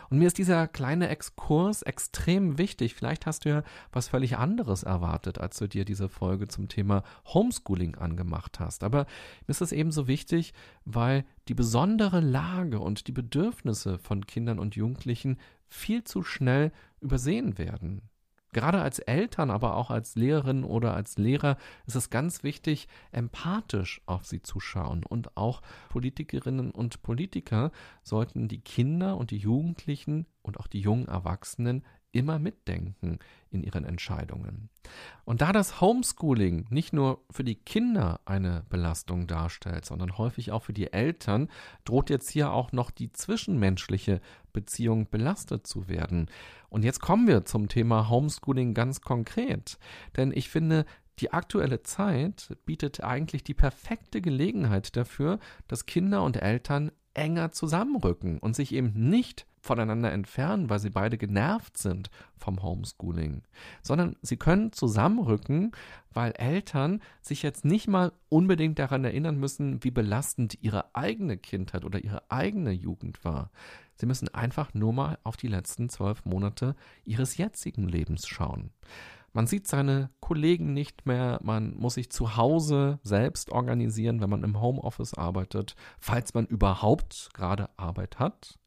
Und 0.09 0.19
mir 0.19 0.27
ist 0.27 0.39
dieser 0.39 0.69
kleine 0.69 1.09
Exkurs 1.09 1.83
extrem 1.83 2.59
wichtig. 2.59 2.95
Vielleicht 2.95 3.27
hast 3.27 3.45
du 3.45 3.49
ja 3.49 3.63
was 3.93 4.09
völlig 4.09 4.37
anderes 4.37 4.83
erwartet, 4.83 5.39
als 5.39 5.59
du 5.59 5.69
dir 5.69 5.85
diese 5.85 6.09
Folge 6.09 6.49
zum 6.49 6.69
Thema 6.69 7.03
Homeschooling 7.27 7.97
angemacht 7.97 8.61
hast. 8.61 8.83
Aber 8.83 9.07
mir 9.47 9.49
ist 9.49 9.61
es 9.61 9.73
ebenso 9.73 10.09
wichtig, 10.09 10.53
weil 10.85 11.25
die 11.49 11.55
besondere 11.55 12.21
Lage 12.21 12.81
und 12.81 13.07
die 13.07 13.13
Bedürfnisse 13.13 13.99
von 13.99 14.27
Kindern 14.27 14.59
und 14.59 14.77
Jugendlichen 14.77 15.39
viel 15.69 16.05
zu 16.05 16.23
schnell 16.23 16.73
übersehen 17.01 17.59
werden. 17.59 18.03
Gerade 18.53 18.81
als 18.81 18.99
Eltern, 18.99 19.51
aber 19.51 19.77
auch 19.77 19.91
als 19.91 20.17
Lehrerin 20.17 20.65
oder 20.65 20.95
als 20.95 21.19
Lehrer 21.19 21.57
ist 21.87 21.95
es 21.95 22.11
ganz 22.11 22.43
wichtig, 22.43 22.89
empathisch 23.13 24.01
auf 24.07 24.27
sie 24.27 24.43
zu 24.43 24.59
schauen. 24.59 25.05
Und 25.05 25.37
auch 25.37 25.63
Politikerinnen 25.89 26.71
und 26.71 27.03
Politiker 27.03 27.71
sollten 28.03 28.49
die 28.49 28.61
Kinder 28.61 29.17
und 29.17 29.31
die 29.31 29.39
Jugendlichen 29.39 30.27
und 30.51 30.59
auch 30.59 30.67
die 30.67 30.81
jungen 30.81 31.07
Erwachsenen 31.07 31.85
immer 32.13 32.41
mitdenken 32.41 33.21
in 33.51 33.63
ihren 33.63 33.85
Entscheidungen. 33.85 34.69
Und 35.25 35.43
da 35.43 35.53
das 35.53 35.81
Homeschooling 35.81 36.67
nicht 36.69 36.93
nur 36.93 37.23
für 37.31 37.45
die 37.45 37.55
Kinder 37.55 38.21
eine 38.25 38.65
Belastung 38.69 39.29
darstellt, 39.29 39.85
sondern 39.85 40.19
häufig 40.19 40.51
auch 40.51 40.65
für 40.65 40.73
die 40.73 40.93
Eltern, 40.93 41.49
droht 41.85 42.11
jetzt 42.11 42.29
hier 42.29 42.51
auch 42.51 42.73
noch 42.73 42.91
die 42.91 43.13
zwischenmenschliche 43.13 44.21
Beziehung 44.53 45.09
belastet 45.09 45.69
zu 45.69 45.89
werden. 45.89 46.27
Und 46.69 46.85
jetzt 46.85 47.01
kommen 47.01 47.29
wir 47.29 47.45
zum 47.45 47.69
Thema 47.69 48.09
Homeschooling 48.09 48.75
ganz 48.75 49.01
konkret. 49.01 49.79
Denn 50.17 50.33
ich 50.35 50.49
finde, 50.49 50.87
die 51.21 51.33
aktuelle 51.33 51.83
Zeit 51.85 52.57
bietet 52.65 53.05
eigentlich 53.05 53.45
die 53.45 53.55
perfekte 53.55 54.21
Gelegenheit 54.21 54.97
dafür, 54.97 55.39
dass 55.69 55.87
Kinder 55.87 56.25
und 56.25 56.43
Eltern 56.43 56.91
enger 57.15 57.53
zusammenrücken 57.53 58.39
und 58.39 58.57
sich 58.57 58.73
eben 58.73 58.93
nicht 58.95 59.47
voneinander 59.61 60.11
entfernen, 60.11 60.71
weil 60.71 60.79
sie 60.79 60.91
beide 60.91 61.19
genervt 61.19 61.77
sind 61.77 62.11
vom 62.37 62.63
Homeschooling, 62.63 63.43
sondern 63.83 64.17
sie 64.23 64.37
können 64.37 64.73
zusammenrücken, 64.73 65.73
weil 66.13 66.33
Eltern 66.33 67.01
sich 67.21 67.43
jetzt 67.43 67.65
nicht 67.65 67.87
mal 67.87 68.13
unbedingt 68.29 68.79
daran 68.79 69.05
erinnern 69.05 69.37
müssen, 69.37 69.85
wie 69.85 69.91
belastend 69.91 70.59
ihre 70.63 70.95
eigene 70.95 71.37
Kindheit 71.37 71.85
oder 71.85 72.03
ihre 72.03 72.31
eigene 72.31 72.73
Jugend 72.73 73.25
war. 73.25 73.51
Sie 73.97 74.07
müssen 74.07 74.29
einfach 74.29 74.73
nur 74.73 74.95
mal 74.95 75.19
auf 75.25 75.37
die 75.37 75.49
letzten 75.49 75.91
zwölf 75.91 76.25
Monate 76.25 76.75
ihres 77.05 77.37
jetzigen 77.37 77.87
Lebens 77.87 78.27
schauen. 78.27 78.71
Man 79.33 79.47
sieht 79.47 79.69
seine 79.69 80.11
Kollegen 80.21 80.73
nicht 80.73 81.07
mehr, 81.07 81.39
man 81.43 81.77
muss 81.77 81.95
sich 81.95 82.11
zu 82.11 82.37
Hause 82.37 82.99
selbst 83.03 83.51
organisieren, 83.51 84.21
wenn 84.21 84.31
man 84.31 84.43
im 84.43 84.61
Homeoffice 84.61 85.15
arbeitet, 85.15 85.77
falls 86.01 86.35
man 86.35 86.47
überhaupt 86.47 87.31
gerade 87.33 87.71
Arbeit 87.77 88.19
hat. 88.19 88.59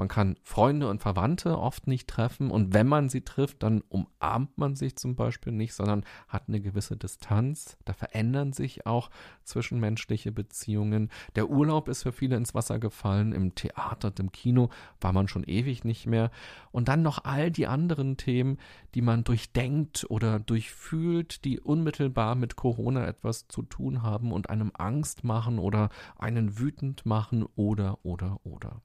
Man 0.00 0.08
kann 0.08 0.36
Freunde 0.42 0.88
und 0.88 1.02
Verwandte 1.02 1.58
oft 1.58 1.86
nicht 1.86 2.08
treffen 2.08 2.50
und 2.50 2.72
wenn 2.72 2.86
man 2.86 3.10
sie 3.10 3.20
trifft, 3.20 3.62
dann 3.62 3.82
umarmt 3.90 4.56
man 4.56 4.74
sich 4.74 4.96
zum 4.96 5.14
Beispiel 5.14 5.52
nicht, 5.52 5.74
sondern 5.74 6.06
hat 6.26 6.44
eine 6.48 6.62
gewisse 6.62 6.96
Distanz. 6.96 7.76
Da 7.84 7.92
verändern 7.92 8.54
sich 8.54 8.86
auch 8.86 9.10
zwischenmenschliche 9.44 10.32
Beziehungen. 10.32 11.10
Der 11.36 11.50
Urlaub 11.50 11.86
ist 11.86 12.04
für 12.04 12.12
viele 12.12 12.36
ins 12.36 12.54
Wasser 12.54 12.78
gefallen. 12.78 13.32
Im 13.32 13.54
Theater, 13.54 14.10
im 14.18 14.32
Kino 14.32 14.70
war 15.02 15.12
man 15.12 15.28
schon 15.28 15.44
ewig 15.44 15.84
nicht 15.84 16.06
mehr. 16.06 16.30
Und 16.72 16.88
dann 16.88 17.02
noch 17.02 17.26
all 17.26 17.50
die 17.50 17.66
anderen 17.66 18.16
Themen, 18.16 18.56
die 18.94 19.02
man 19.02 19.22
durchdenkt 19.22 20.06
oder 20.08 20.40
durchfühlt, 20.40 21.44
die 21.44 21.60
unmittelbar 21.60 22.36
mit 22.36 22.56
Corona 22.56 23.06
etwas 23.06 23.48
zu 23.48 23.60
tun 23.60 24.02
haben 24.02 24.32
und 24.32 24.48
einem 24.48 24.72
Angst 24.72 25.24
machen 25.24 25.58
oder 25.58 25.90
einen 26.18 26.58
wütend 26.58 27.04
machen 27.04 27.44
oder 27.54 27.98
oder 28.02 28.40
oder. 28.44 28.80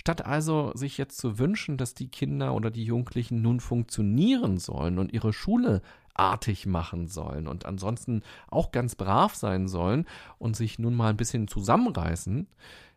Statt 0.00 0.24
also 0.24 0.72
sich 0.74 0.96
jetzt 0.96 1.18
zu 1.18 1.38
wünschen, 1.38 1.76
dass 1.76 1.92
die 1.92 2.08
Kinder 2.08 2.54
oder 2.54 2.70
die 2.70 2.84
Jugendlichen 2.84 3.42
nun 3.42 3.60
funktionieren 3.60 4.56
sollen 4.56 4.98
und 4.98 5.12
ihre 5.12 5.34
Schule 5.34 5.82
artig 6.14 6.64
machen 6.64 7.06
sollen 7.06 7.46
und 7.46 7.66
ansonsten 7.66 8.22
auch 8.48 8.72
ganz 8.72 8.94
brav 8.94 9.34
sein 9.34 9.68
sollen 9.68 10.06
und 10.38 10.56
sich 10.56 10.78
nun 10.78 10.94
mal 10.94 11.10
ein 11.10 11.18
bisschen 11.18 11.48
zusammenreißen, 11.48 12.48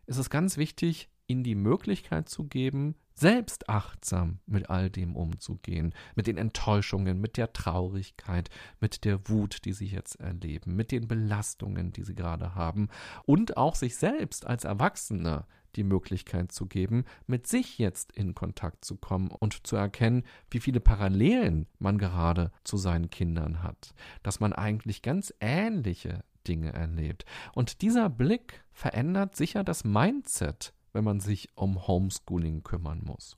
ist 0.06 0.16
es 0.16 0.30
ganz 0.30 0.56
wichtig, 0.56 1.10
ihnen 1.26 1.44
die 1.44 1.54
Möglichkeit 1.54 2.30
zu 2.30 2.44
geben, 2.44 2.94
selbst 3.14 3.68
achtsam 3.68 4.38
mit 4.46 4.70
all 4.70 4.88
dem 4.88 5.14
umzugehen, 5.14 5.92
mit 6.14 6.26
den 6.26 6.38
Enttäuschungen, 6.38 7.20
mit 7.20 7.36
der 7.36 7.52
Traurigkeit, 7.52 8.48
mit 8.80 9.04
der 9.04 9.28
Wut, 9.28 9.66
die 9.66 9.74
sie 9.74 9.88
jetzt 9.88 10.16
erleben, 10.20 10.74
mit 10.74 10.90
den 10.90 11.06
Belastungen, 11.06 11.92
die 11.92 12.02
sie 12.02 12.14
gerade 12.14 12.54
haben 12.54 12.88
und 13.26 13.58
auch 13.58 13.74
sich 13.74 13.96
selbst 13.96 14.46
als 14.46 14.64
Erwachsene 14.64 15.44
die 15.76 15.84
Möglichkeit 15.84 16.52
zu 16.52 16.66
geben, 16.66 17.04
mit 17.26 17.46
sich 17.46 17.78
jetzt 17.78 18.12
in 18.12 18.34
Kontakt 18.34 18.84
zu 18.84 18.96
kommen 18.96 19.30
und 19.30 19.66
zu 19.66 19.76
erkennen, 19.76 20.24
wie 20.50 20.60
viele 20.60 20.80
Parallelen 20.80 21.66
man 21.78 21.98
gerade 21.98 22.50
zu 22.64 22.76
seinen 22.76 23.10
Kindern 23.10 23.62
hat, 23.62 23.94
dass 24.22 24.40
man 24.40 24.52
eigentlich 24.52 25.02
ganz 25.02 25.34
ähnliche 25.40 26.24
Dinge 26.46 26.72
erlebt. 26.72 27.24
Und 27.54 27.82
dieser 27.82 28.08
Blick 28.10 28.64
verändert 28.72 29.36
sicher 29.36 29.64
das 29.64 29.84
Mindset 29.84 30.74
wenn 30.94 31.04
man 31.04 31.20
sich 31.20 31.48
um 31.54 31.86
Homeschooling 31.86 32.62
kümmern 32.62 33.02
muss. 33.04 33.36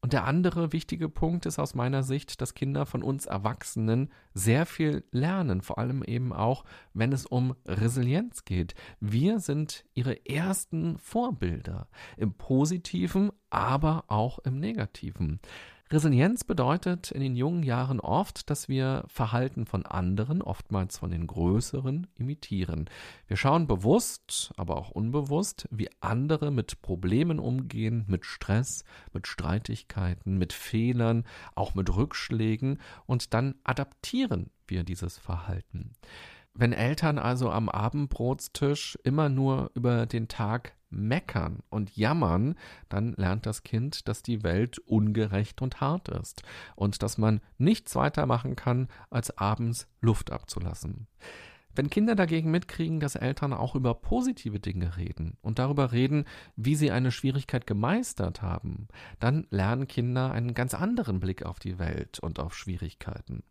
Und 0.00 0.12
der 0.12 0.24
andere 0.24 0.72
wichtige 0.72 1.08
Punkt 1.08 1.46
ist 1.46 1.58
aus 1.58 1.74
meiner 1.74 2.02
Sicht, 2.02 2.40
dass 2.40 2.54
Kinder 2.54 2.86
von 2.86 3.02
uns 3.02 3.26
Erwachsenen 3.26 4.10
sehr 4.34 4.66
viel 4.66 5.04
lernen, 5.10 5.62
vor 5.62 5.78
allem 5.78 6.02
eben 6.02 6.32
auch, 6.32 6.64
wenn 6.94 7.12
es 7.12 7.26
um 7.26 7.54
Resilienz 7.66 8.44
geht. 8.44 8.74
Wir 9.00 9.40
sind 9.40 9.84
ihre 9.94 10.26
ersten 10.26 10.98
Vorbilder 10.98 11.88
im 12.16 12.34
positiven, 12.34 13.30
aber 13.50 14.04
auch 14.08 14.38
im 14.40 14.58
negativen. 14.58 15.40
Resilienz 15.90 16.44
bedeutet 16.44 17.10
in 17.12 17.22
den 17.22 17.34
jungen 17.34 17.62
Jahren 17.62 17.98
oft, 17.98 18.50
dass 18.50 18.68
wir 18.68 19.04
Verhalten 19.08 19.64
von 19.64 19.86
anderen, 19.86 20.42
oftmals 20.42 20.98
von 20.98 21.10
den 21.10 21.26
Größeren, 21.26 22.06
imitieren. 22.16 22.90
Wir 23.26 23.38
schauen 23.38 23.66
bewusst, 23.66 24.52
aber 24.58 24.76
auch 24.76 24.90
unbewusst, 24.90 25.66
wie 25.70 25.88
andere 26.00 26.50
mit 26.50 26.82
Problemen 26.82 27.38
umgehen, 27.38 28.04
mit 28.06 28.26
Stress, 28.26 28.84
mit 29.14 29.26
Streitigkeiten, 29.26 30.36
mit 30.36 30.52
Fehlern, 30.52 31.24
auch 31.54 31.74
mit 31.74 31.94
Rückschlägen 31.96 32.80
und 33.06 33.32
dann 33.32 33.54
adaptieren 33.64 34.50
wir 34.66 34.84
dieses 34.84 35.16
Verhalten. 35.16 35.94
Wenn 36.60 36.72
Eltern 36.72 37.20
also 37.20 37.52
am 37.52 37.68
Abendbrotstisch 37.68 38.98
immer 39.04 39.28
nur 39.28 39.70
über 39.74 40.06
den 40.06 40.26
Tag 40.26 40.74
meckern 40.90 41.60
und 41.70 41.96
jammern, 41.96 42.56
dann 42.88 43.12
lernt 43.12 43.46
das 43.46 43.62
Kind, 43.62 44.08
dass 44.08 44.24
die 44.24 44.42
Welt 44.42 44.80
ungerecht 44.80 45.62
und 45.62 45.80
hart 45.80 46.08
ist 46.08 46.42
und 46.74 47.04
dass 47.04 47.16
man 47.16 47.40
nichts 47.58 47.94
weiter 47.94 48.26
machen 48.26 48.56
kann, 48.56 48.88
als 49.08 49.38
abends 49.38 49.86
Luft 50.00 50.32
abzulassen. 50.32 51.06
Wenn 51.76 51.90
Kinder 51.90 52.16
dagegen 52.16 52.50
mitkriegen, 52.50 52.98
dass 52.98 53.14
Eltern 53.14 53.52
auch 53.52 53.76
über 53.76 53.94
positive 53.94 54.58
Dinge 54.58 54.96
reden 54.96 55.36
und 55.42 55.60
darüber 55.60 55.92
reden, 55.92 56.24
wie 56.56 56.74
sie 56.74 56.90
eine 56.90 57.12
Schwierigkeit 57.12 57.68
gemeistert 57.68 58.42
haben, 58.42 58.88
dann 59.20 59.46
lernen 59.50 59.86
Kinder 59.86 60.32
einen 60.32 60.54
ganz 60.54 60.74
anderen 60.74 61.20
Blick 61.20 61.44
auf 61.44 61.60
die 61.60 61.78
Welt 61.78 62.18
und 62.18 62.40
auf 62.40 62.56
Schwierigkeiten. 62.56 63.44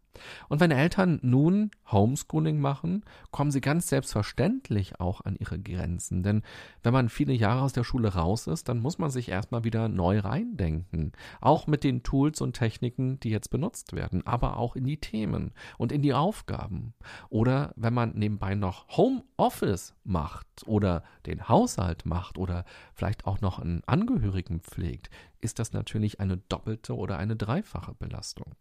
Und 0.49 0.59
wenn 0.59 0.71
Eltern 0.71 1.19
nun 1.21 1.71
Homeschooling 1.91 2.59
machen, 2.59 3.03
kommen 3.31 3.51
sie 3.51 3.61
ganz 3.61 3.87
selbstverständlich 3.87 4.99
auch 4.99 5.21
an 5.21 5.35
ihre 5.35 5.59
Grenzen. 5.59 6.23
Denn 6.23 6.43
wenn 6.83 6.93
man 6.93 7.09
viele 7.09 7.33
Jahre 7.33 7.61
aus 7.61 7.73
der 7.73 7.83
Schule 7.83 8.13
raus 8.13 8.47
ist, 8.47 8.69
dann 8.69 8.79
muss 8.79 8.97
man 8.97 9.09
sich 9.09 9.29
erstmal 9.29 9.63
wieder 9.63 9.89
neu 9.89 10.19
reindenken. 10.19 11.11
Auch 11.41 11.67
mit 11.67 11.83
den 11.83 12.03
Tools 12.03 12.41
und 12.41 12.53
Techniken, 12.53 13.19
die 13.19 13.29
jetzt 13.29 13.49
benutzt 13.49 13.93
werden, 13.93 14.25
aber 14.25 14.57
auch 14.57 14.75
in 14.75 14.85
die 14.85 14.99
Themen 14.99 15.51
und 15.77 15.91
in 15.91 16.01
die 16.01 16.13
Aufgaben. 16.13 16.93
Oder 17.29 17.73
wenn 17.75 17.93
man 17.93 18.13
nebenbei 18.15 18.55
noch 18.55 18.87
Homeoffice 18.97 19.93
macht 20.03 20.47
oder 20.65 21.03
den 21.25 21.47
Haushalt 21.47 22.05
macht 22.05 22.37
oder 22.37 22.65
vielleicht 22.93 23.25
auch 23.25 23.41
noch 23.41 23.59
einen 23.59 23.83
Angehörigen 23.85 24.61
pflegt, 24.61 25.09
ist 25.41 25.59
das 25.59 25.73
natürlich 25.73 26.19
eine 26.19 26.37
doppelte 26.37 26.95
oder 26.95 27.17
eine 27.17 27.35
dreifache 27.35 27.93
Belastung. 27.93 28.55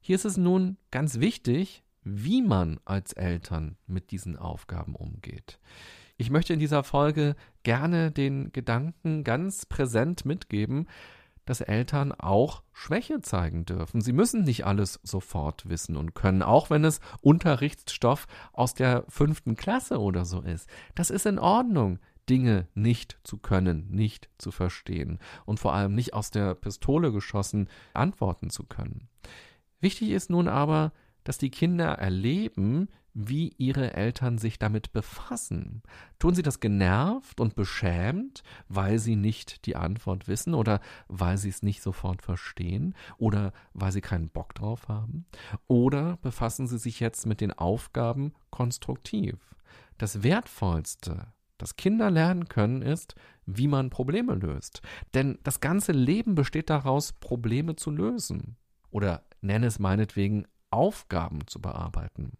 Hier 0.00 0.16
ist 0.16 0.24
es 0.24 0.36
nun 0.36 0.76
ganz 0.90 1.20
wichtig, 1.20 1.82
wie 2.02 2.42
man 2.42 2.80
als 2.84 3.12
Eltern 3.12 3.76
mit 3.86 4.10
diesen 4.10 4.36
Aufgaben 4.36 4.94
umgeht. 4.94 5.58
Ich 6.16 6.30
möchte 6.30 6.52
in 6.52 6.58
dieser 6.58 6.82
Folge 6.82 7.36
gerne 7.62 8.10
den 8.10 8.50
Gedanken 8.52 9.24
ganz 9.24 9.66
präsent 9.66 10.24
mitgeben, 10.24 10.88
dass 11.44 11.60
Eltern 11.60 12.12
auch 12.12 12.62
Schwäche 12.72 13.22
zeigen 13.22 13.64
dürfen. 13.64 14.00
Sie 14.00 14.12
müssen 14.12 14.42
nicht 14.42 14.66
alles 14.66 15.00
sofort 15.02 15.68
wissen 15.68 15.96
und 15.96 16.14
können, 16.14 16.42
auch 16.42 16.68
wenn 16.70 16.84
es 16.84 17.00
Unterrichtsstoff 17.22 18.26
aus 18.52 18.74
der 18.74 19.04
fünften 19.08 19.56
Klasse 19.56 20.00
oder 20.00 20.24
so 20.24 20.42
ist. 20.42 20.68
Das 20.94 21.10
ist 21.10 21.24
in 21.26 21.38
Ordnung. 21.38 21.98
Dinge 22.28 22.68
nicht 22.74 23.18
zu 23.24 23.38
können, 23.38 23.88
nicht 23.88 24.28
zu 24.36 24.50
verstehen 24.50 25.18
und 25.46 25.60
vor 25.60 25.72
allem 25.72 25.94
nicht 25.94 26.12
aus 26.12 26.30
der 26.30 26.54
Pistole 26.54 27.10
geschossen 27.10 27.70
antworten 27.94 28.50
zu 28.50 28.64
können. 28.64 29.08
Wichtig 29.80 30.10
ist 30.10 30.30
nun 30.30 30.48
aber, 30.48 30.92
dass 31.24 31.38
die 31.38 31.50
Kinder 31.50 31.86
erleben, 31.86 32.88
wie 33.20 33.52
ihre 33.58 33.94
Eltern 33.94 34.38
sich 34.38 34.60
damit 34.60 34.92
befassen. 34.92 35.82
Tun 36.20 36.34
sie 36.34 36.42
das 36.42 36.60
genervt 36.60 37.40
und 37.40 37.56
beschämt, 37.56 38.44
weil 38.68 39.00
sie 39.00 39.16
nicht 39.16 39.66
die 39.66 39.74
Antwort 39.74 40.28
wissen 40.28 40.54
oder 40.54 40.80
weil 41.08 41.36
sie 41.36 41.48
es 41.48 41.62
nicht 41.62 41.82
sofort 41.82 42.22
verstehen 42.22 42.94
oder 43.16 43.52
weil 43.72 43.90
sie 43.90 44.00
keinen 44.00 44.28
Bock 44.28 44.54
drauf 44.54 44.86
haben? 44.86 45.26
Oder 45.66 46.18
befassen 46.18 46.68
sie 46.68 46.78
sich 46.78 47.00
jetzt 47.00 47.26
mit 47.26 47.40
den 47.40 47.52
Aufgaben 47.52 48.34
konstruktiv? 48.50 49.36
Das 49.96 50.22
Wertvollste, 50.22 51.26
das 51.56 51.74
Kinder 51.74 52.10
lernen 52.12 52.48
können, 52.48 52.82
ist, 52.82 53.16
wie 53.46 53.66
man 53.66 53.90
Probleme 53.90 54.34
löst. 54.34 54.80
Denn 55.14 55.40
das 55.42 55.58
ganze 55.58 55.90
Leben 55.90 56.36
besteht 56.36 56.70
daraus, 56.70 57.14
Probleme 57.14 57.74
zu 57.74 57.90
lösen. 57.90 58.56
Oder 58.90 59.24
nenne 59.40 59.66
es 59.66 59.78
meinetwegen 59.78 60.46
Aufgaben 60.70 61.46
zu 61.46 61.60
bearbeiten 61.60 62.32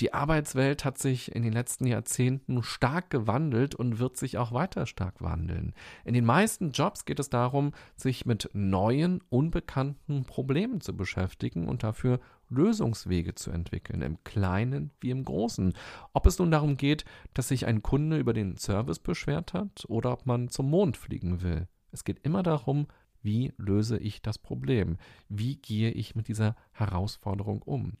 die 0.00 0.14
Arbeitswelt 0.14 0.84
hat 0.84 0.98
sich 0.98 1.34
in 1.34 1.42
den 1.42 1.52
letzten 1.52 1.86
Jahrzehnten 1.86 2.62
stark 2.62 3.10
gewandelt 3.10 3.74
und 3.74 3.98
wird 3.98 4.16
sich 4.16 4.38
auch 4.38 4.52
weiter 4.52 4.86
stark 4.86 5.20
wandeln. 5.20 5.74
In 6.04 6.14
den 6.14 6.24
meisten 6.24 6.70
Jobs 6.70 7.04
geht 7.04 7.20
es 7.20 7.28
darum, 7.28 7.72
sich 7.96 8.24
mit 8.24 8.48
neuen, 8.52 9.20
unbekannten 9.28 10.24
Problemen 10.24 10.80
zu 10.80 10.96
beschäftigen 10.96 11.68
und 11.68 11.82
dafür 11.82 12.20
Lösungswege 12.48 13.34
zu 13.34 13.50
entwickeln, 13.50 14.02
im 14.02 14.22
Kleinen 14.24 14.90
wie 15.00 15.10
im 15.10 15.24
Großen. 15.24 15.74
Ob 16.12 16.26
es 16.26 16.38
nun 16.38 16.50
darum 16.50 16.76
geht, 16.76 17.04
dass 17.34 17.48
sich 17.48 17.66
ein 17.66 17.82
Kunde 17.82 18.18
über 18.18 18.32
den 18.32 18.56
Service 18.56 18.98
beschwert 18.98 19.52
hat 19.52 19.84
oder 19.88 20.12
ob 20.12 20.26
man 20.26 20.48
zum 20.48 20.70
Mond 20.70 20.96
fliegen 20.96 21.42
will. 21.42 21.68
Es 21.90 22.04
geht 22.04 22.20
immer 22.24 22.42
darum, 22.42 22.86
wie 23.22 23.52
löse 23.56 23.98
ich 23.98 24.22
das 24.22 24.38
Problem? 24.38 24.98
Wie 25.28 25.56
gehe 25.56 25.90
ich 25.90 26.14
mit 26.14 26.28
dieser 26.28 26.56
Herausforderung 26.72 27.62
um? 27.62 27.94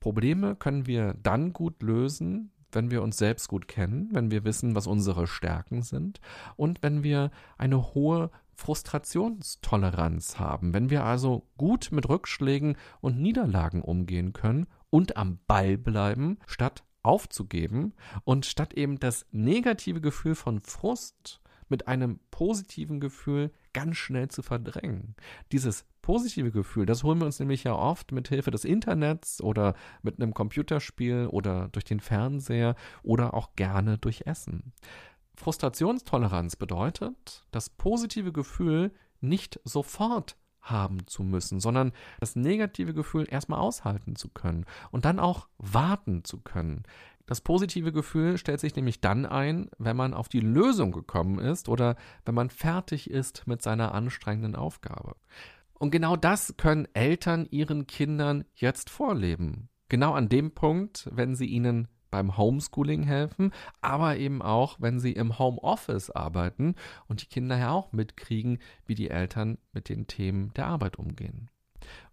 Probleme 0.00 0.56
können 0.56 0.86
wir 0.86 1.14
dann 1.22 1.52
gut 1.52 1.82
lösen, 1.82 2.52
wenn 2.72 2.90
wir 2.90 3.02
uns 3.02 3.16
selbst 3.16 3.48
gut 3.48 3.66
kennen, 3.68 4.10
wenn 4.12 4.30
wir 4.30 4.44
wissen, 4.44 4.74
was 4.74 4.86
unsere 4.86 5.26
Stärken 5.26 5.82
sind 5.82 6.20
und 6.56 6.82
wenn 6.82 7.02
wir 7.02 7.30
eine 7.56 7.94
hohe 7.94 8.30
Frustrationstoleranz 8.54 10.38
haben, 10.38 10.74
wenn 10.74 10.90
wir 10.90 11.04
also 11.04 11.46
gut 11.56 11.90
mit 11.92 12.08
Rückschlägen 12.08 12.76
und 13.00 13.20
Niederlagen 13.20 13.82
umgehen 13.82 14.32
können 14.32 14.66
und 14.90 15.16
am 15.16 15.38
Ball 15.46 15.78
bleiben, 15.78 16.38
statt 16.46 16.84
aufzugeben 17.02 17.94
und 18.24 18.46
statt 18.46 18.74
eben 18.74 18.98
das 18.98 19.26
negative 19.30 20.00
Gefühl 20.00 20.34
von 20.34 20.60
Frust 20.60 21.40
mit 21.68 21.86
einem 21.86 22.18
positiven 22.30 23.00
Gefühl 23.00 23.52
ganz 23.78 23.96
schnell 23.96 24.26
zu 24.26 24.42
verdrängen. 24.42 25.14
Dieses 25.52 25.86
positive 26.02 26.50
Gefühl, 26.50 26.84
das 26.84 27.04
holen 27.04 27.20
wir 27.20 27.26
uns 27.26 27.38
nämlich 27.38 27.62
ja 27.62 27.74
oft 27.74 28.10
mit 28.10 28.26
Hilfe 28.26 28.50
des 28.50 28.64
Internets 28.64 29.40
oder 29.40 29.74
mit 30.02 30.20
einem 30.20 30.34
Computerspiel 30.34 31.28
oder 31.30 31.68
durch 31.68 31.84
den 31.84 32.00
Fernseher 32.00 32.74
oder 33.04 33.34
auch 33.34 33.54
gerne 33.54 33.96
durch 33.96 34.22
Essen. 34.26 34.72
Frustrationstoleranz 35.36 36.56
bedeutet, 36.56 37.46
das 37.52 37.70
positive 37.70 38.32
Gefühl 38.32 38.90
nicht 39.20 39.60
sofort 39.62 40.36
haben 40.60 41.06
zu 41.06 41.22
müssen, 41.22 41.60
sondern 41.60 41.92
das 42.18 42.34
negative 42.34 42.94
Gefühl 42.94 43.26
erstmal 43.30 43.60
aushalten 43.60 44.16
zu 44.16 44.28
können 44.28 44.66
und 44.90 45.04
dann 45.04 45.20
auch 45.20 45.46
warten 45.58 46.24
zu 46.24 46.40
können. 46.40 46.82
Das 47.28 47.42
positive 47.42 47.92
Gefühl 47.92 48.38
stellt 48.38 48.58
sich 48.58 48.74
nämlich 48.74 49.02
dann 49.02 49.26
ein, 49.26 49.68
wenn 49.76 49.98
man 49.98 50.14
auf 50.14 50.30
die 50.30 50.40
Lösung 50.40 50.92
gekommen 50.92 51.38
ist 51.38 51.68
oder 51.68 51.96
wenn 52.24 52.34
man 52.34 52.48
fertig 52.48 53.10
ist 53.10 53.46
mit 53.46 53.60
seiner 53.60 53.92
anstrengenden 53.92 54.56
Aufgabe. 54.56 55.14
Und 55.74 55.90
genau 55.90 56.16
das 56.16 56.54
können 56.56 56.88
Eltern 56.94 57.46
ihren 57.50 57.86
Kindern 57.86 58.46
jetzt 58.54 58.88
vorleben. 58.88 59.68
Genau 59.90 60.14
an 60.14 60.30
dem 60.30 60.52
Punkt, 60.52 61.06
wenn 61.12 61.34
sie 61.34 61.44
ihnen 61.44 61.88
beim 62.10 62.38
Homeschooling 62.38 63.02
helfen, 63.02 63.52
aber 63.82 64.16
eben 64.16 64.40
auch, 64.40 64.80
wenn 64.80 64.98
sie 64.98 65.12
im 65.12 65.38
Homeoffice 65.38 66.08
arbeiten 66.08 66.76
und 67.08 67.20
die 67.20 67.26
Kinder 67.26 67.58
ja 67.58 67.72
auch 67.72 67.92
mitkriegen, 67.92 68.58
wie 68.86 68.94
die 68.94 69.10
Eltern 69.10 69.58
mit 69.72 69.90
den 69.90 70.06
Themen 70.06 70.54
der 70.54 70.64
Arbeit 70.64 70.98
umgehen. 70.98 71.50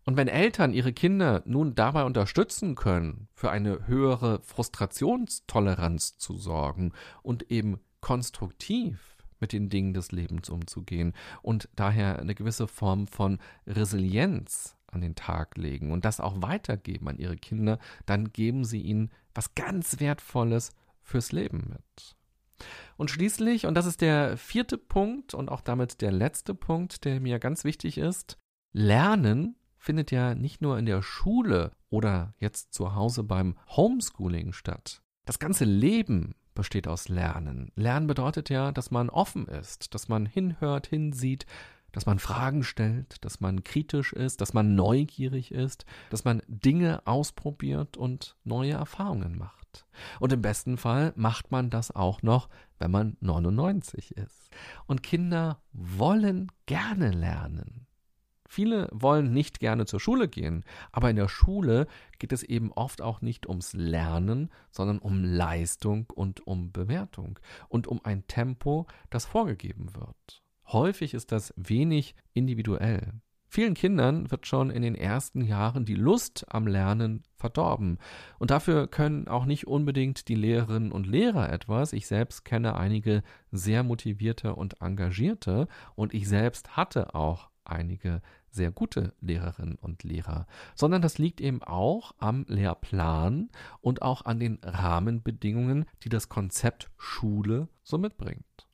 Und 0.05 0.17
wenn 0.17 0.27
Eltern 0.27 0.71
ihre 0.71 0.93
Kinder 0.93 1.41
nun 1.45 1.73
dabei 1.73 2.03
unterstützen 2.03 2.75
können, 2.75 3.27
für 3.33 3.49
eine 3.49 3.87
höhere 3.87 4.39
Frustrationstoleranz 4.43 6.17
zu 6.17 6.37
sorgen 6.37 6.93
und 7.23 7.51
eben 7.51 7.79
konstruktiv 8.01 9.17
mit 9.39 9.51
den 9.51 9.69
Dingen 9.69 9.93
des 9.95 10.11
Lebens 10.11 10.49
umzugehen 10.49 11.13
und 11.41 11.69
daher 11.75 12.19
eine 12.19 12.35
gewisse 12.35 12.67
Form 12.67 13.07
von 13.07 13.39
Resilienz 13.65 14.77
an 14.87 15.01
den 15.01 15.15
Tag 15.15 15.57
legen 15.57 15.91
und 15.91 16.05
das 16.05 16.19
auch 16.19 16.41
weitergeben 16.41 17.07
an 17.09 17.17
ihre 17.17 17.35
Kinder, 17.35 17.79
dann 18.05 18.31
geben 18.31 18.63
sie 18.63 18.81
ihnen 18.81 19.09
was 19.33 19.55
ganz 19.55 19.99
Wertvolles 19.99 20.71
fürs 21.01 21.31
Leben 21.31 21.65
mit. 21.69 22.15
Und 22.95 23.11
schließlich, 23.11 23.65
und 23.65 23.73
das 23.73 23.87
ist 23.87 24.01
der 24.01 24.37
vierte 24.37 24.77
Punkt 24.77 25.33
und 25.33 25.49
auch 25.49 25.61
damit 25.61 26.01
der 26.01 26.11
letzte 26.11 26.53
Punkt, 26.53 27.03
der 27.03 27.19
mir 27.19 27.39
ganz 27.39 27.63
wichtig 27.63 27.97
ist, 27.97 28.37
Lernen 28.71 29.55
findet 29.85 30.11
ja 30.11 30.33
nicht 30.35 30.61
nur 30.61 30.77
in 30.79 30.85
der 30.85 31.01
Schule 31.01 31.71
oder 31.89 32.33
jetzt 32.39 32.73
zu 32.73 32.95
Hause 32.95 33.23
beim 33.23 33.55
Homeschooling 33.69 34.51
statt. 34.51 35.01
Das 35.25 35.39
ganze 35.39 35.63
Leben 35.63 36.33
besteht 36.55 36.87
aus 36.87 37.07
Lernen. 37.07 37.71
Lernen 37.75 38.07
bedeutet 38.07 38.49
ja, 38.49 38.71
dass 38.71 38.89
man 38.89 39.09
offen 39.09 39.47
ist, 39.47 39.93
dass 39.93 40.07
man 40.07 40.25
hinhört, 40.25 40.87
hinsieht, 40.87 41.45
dass 41.91 42.05
man 42.05 42.19
Fragen 42.19 42.63
stellt, 42.63 43.23
dass 43.23 43.39
man 43.39 43.63
kritisch 43.63 44.11
ist, 44.11 44.41
dass 44.41 44.53
man 44.53 44.75
neugierig 44.75 45.51
ist, 45.51 45.85
dass 46.09 46.25
man 46.25 46.41
Dinge 46.47 47.05
ausprobiert 47.05 47.95
und 47.95 48.35
neue 48.43 48.73
Erfahrungen 48.73 49.37
macht. 49.37 49.85
Und 50.19 50.33
im 50.33 50.41
besten 50.41 50.77
Fall 50.77 51.13
macht 51.15 51.51
man 51.51 51.69
das 51.69 51.91
auch 51.91 52.21
noch, 52.21 52.49
wenn 52.79 52.91
man 52.91 53.17
99 53.21 54.17
ist. 54.17 54.49
Und 54.87 55.03
Kinder 55.03 55.61
wollen 55.71 56.51
gerne 56.65 57.11
lernen. 57.11 57.84
Viele 58.55 58.87
wollen 58.93 59.33
nicht 59.33 59.59
gerne 59.59 59.85
zur 59.85 59.99
Schule 59.99 60.29
gehen, 60.29 60.63
aber 60.93 61.09
in 61.09 61.17
der 61.17 61.27
Schule 61.27 61.87
geht 62.19 62.31
es 62.31 62.41
eben 62.41 62.71
oft 62.71 63.01
auch 63.01 63.19
nicht 63.19 63.49
ums 63.49 63.73
Lernen, 63.73 64.49
sondern 64.71 64.99
um 64.99 65.25
Leistung 65.25 66.05
und 66.15 66.47
um 66.47 66.71
Bewertung 66.71 67.37
und 67.67 67.85
um 67.85 67.99
ein 68.05 68.27
Tempo, 68.27 68.87
das 69.09 69.25
vorgegeben 69.25 69.93
wird. 69.93 70.41
Häufig 70.67 71.13
ist 71.13 71.33
das 71.33 71.53
wenig 71.57 72.15
individuell. 72.31 73.11
Vielen 73.49 73.73
Kindern 73.73 74.31
wird 74.31 74.47
schon 74.47 74.69
in 74.69 74.83
den 74.83 74.95
ersten 74.95 75.41
Jahren 75.41 75.83
die 75.83 75.93
Lust 75.93 76.45
am 76.47 76.65
Lernen 76.65 77.23
verdorben. 77.35 77.97
Und 78.39 78.51
dafür 78.51 78.87
können 78.87 79.27
auch 79.27 79.45
nicht 79.45 79.67
unbedingt 79.67 80.29
die 80.29 80.35
Lehrerinnen 80.35 80.93
und 80.93 81.07
Lehrer 81.07 81.51
etwas. 81.51 81.91
Ich 81.91 82.07
selbst 82.07 82.45
kenne 82.45 82.77
einige 82.77 83.21
sehr 83.51 83.83
motivierte 83.83 84.55
und 84.55 84.81
engagierte 84.81 85.67
und 85.95 86.13
ich 86.13 86.29
selbst 86.29 86.77
hatte 86.77 87.15
auch 87.15 87.49
einige 87.65 88.21
sehr 88.55 88.71
gute 88.71 89.13
Lehrerinnen 89.21 89.75
und 89.75 90.03
Lehrer, 90.03 90.47
sondern 90.73 91.01
das 91.01 91.17
liegt 91.17 91.41
eben 91.41 91.61
auch 91.61 92.13
am 92.17 92.45
Lehrplan 92.47 93.49
und 93.81 94.01
auch 94.01 94.25
an 94.25 94.39
den 94.39 94.59
Rahmenbedingungen, 94.63 95.85
die 96.03 96.09
das 96.09 96.29
Konzept 96.29 96.89
Schule 96.97 97.67
so 97.83 97.97
mitbringt. 97.97 98.67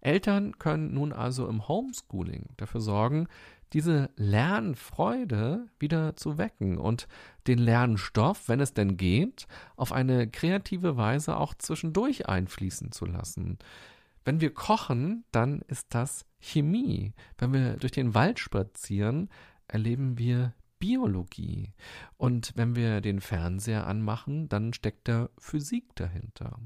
Eltern 0.00 0.58
können 0.58 0.94
nun 0.94 1.12
also 1.12 1.48
im 1.48 1.66
Homeschooling 1.66 2.50
dafür 2.56 2.80
sorgen, 2.80 3.26
diese 3.72 4.10
Lernfreude 4.16 5.66
wieder 5.80 6.14
zu 6.14 6.38
wecken 6.38 6.78
und 6.78 7.08
den 7.48 7.58
Lernstoff, 7.58 8.48
wenn 8.48 8.60
es 8.60 8.72
denn 8.72 8.96
geht, 8.96 9.48
auf 9.76 9.92
eine 9.92 10.28
kreative 10.28 10.96
Weise 10.96 11.36
auch 11.36 11.54
zwischendurch 11.54 12.28
einfließen 12.28 12.92
zu 12.92 13.04
lassen. 13.04 13.58
Wenn 14.24 14.40
wir 14.40 14.54
kochen, 14.54 15.24
dann 15.32 15.60
ist 15.62 15.92
das 15.94 16.24
Chemie. 16.44 17.14
Wenn 17.38 17.52
wir 17.52 17.76
durch 17.76 17.92
den 17.92 18.14
Wald 18.14 18.38
spazieren, 18.38 19.30
erleben 19.66 20.18
wir 20.18 20.54
Biologie. 20.78 21.72
Und 22.16 22.52
wenn 22.56 22.76
wir 22.76 23.00
den 23.00 23.20
Fernseher 23.20 23.86
anmachen, 23.86 24.48
dann 24.48 24.74
steckt 24.74 25.08
da 25.08 25.30
Physik 25.38 25.96
dahinter. 25.96 26.60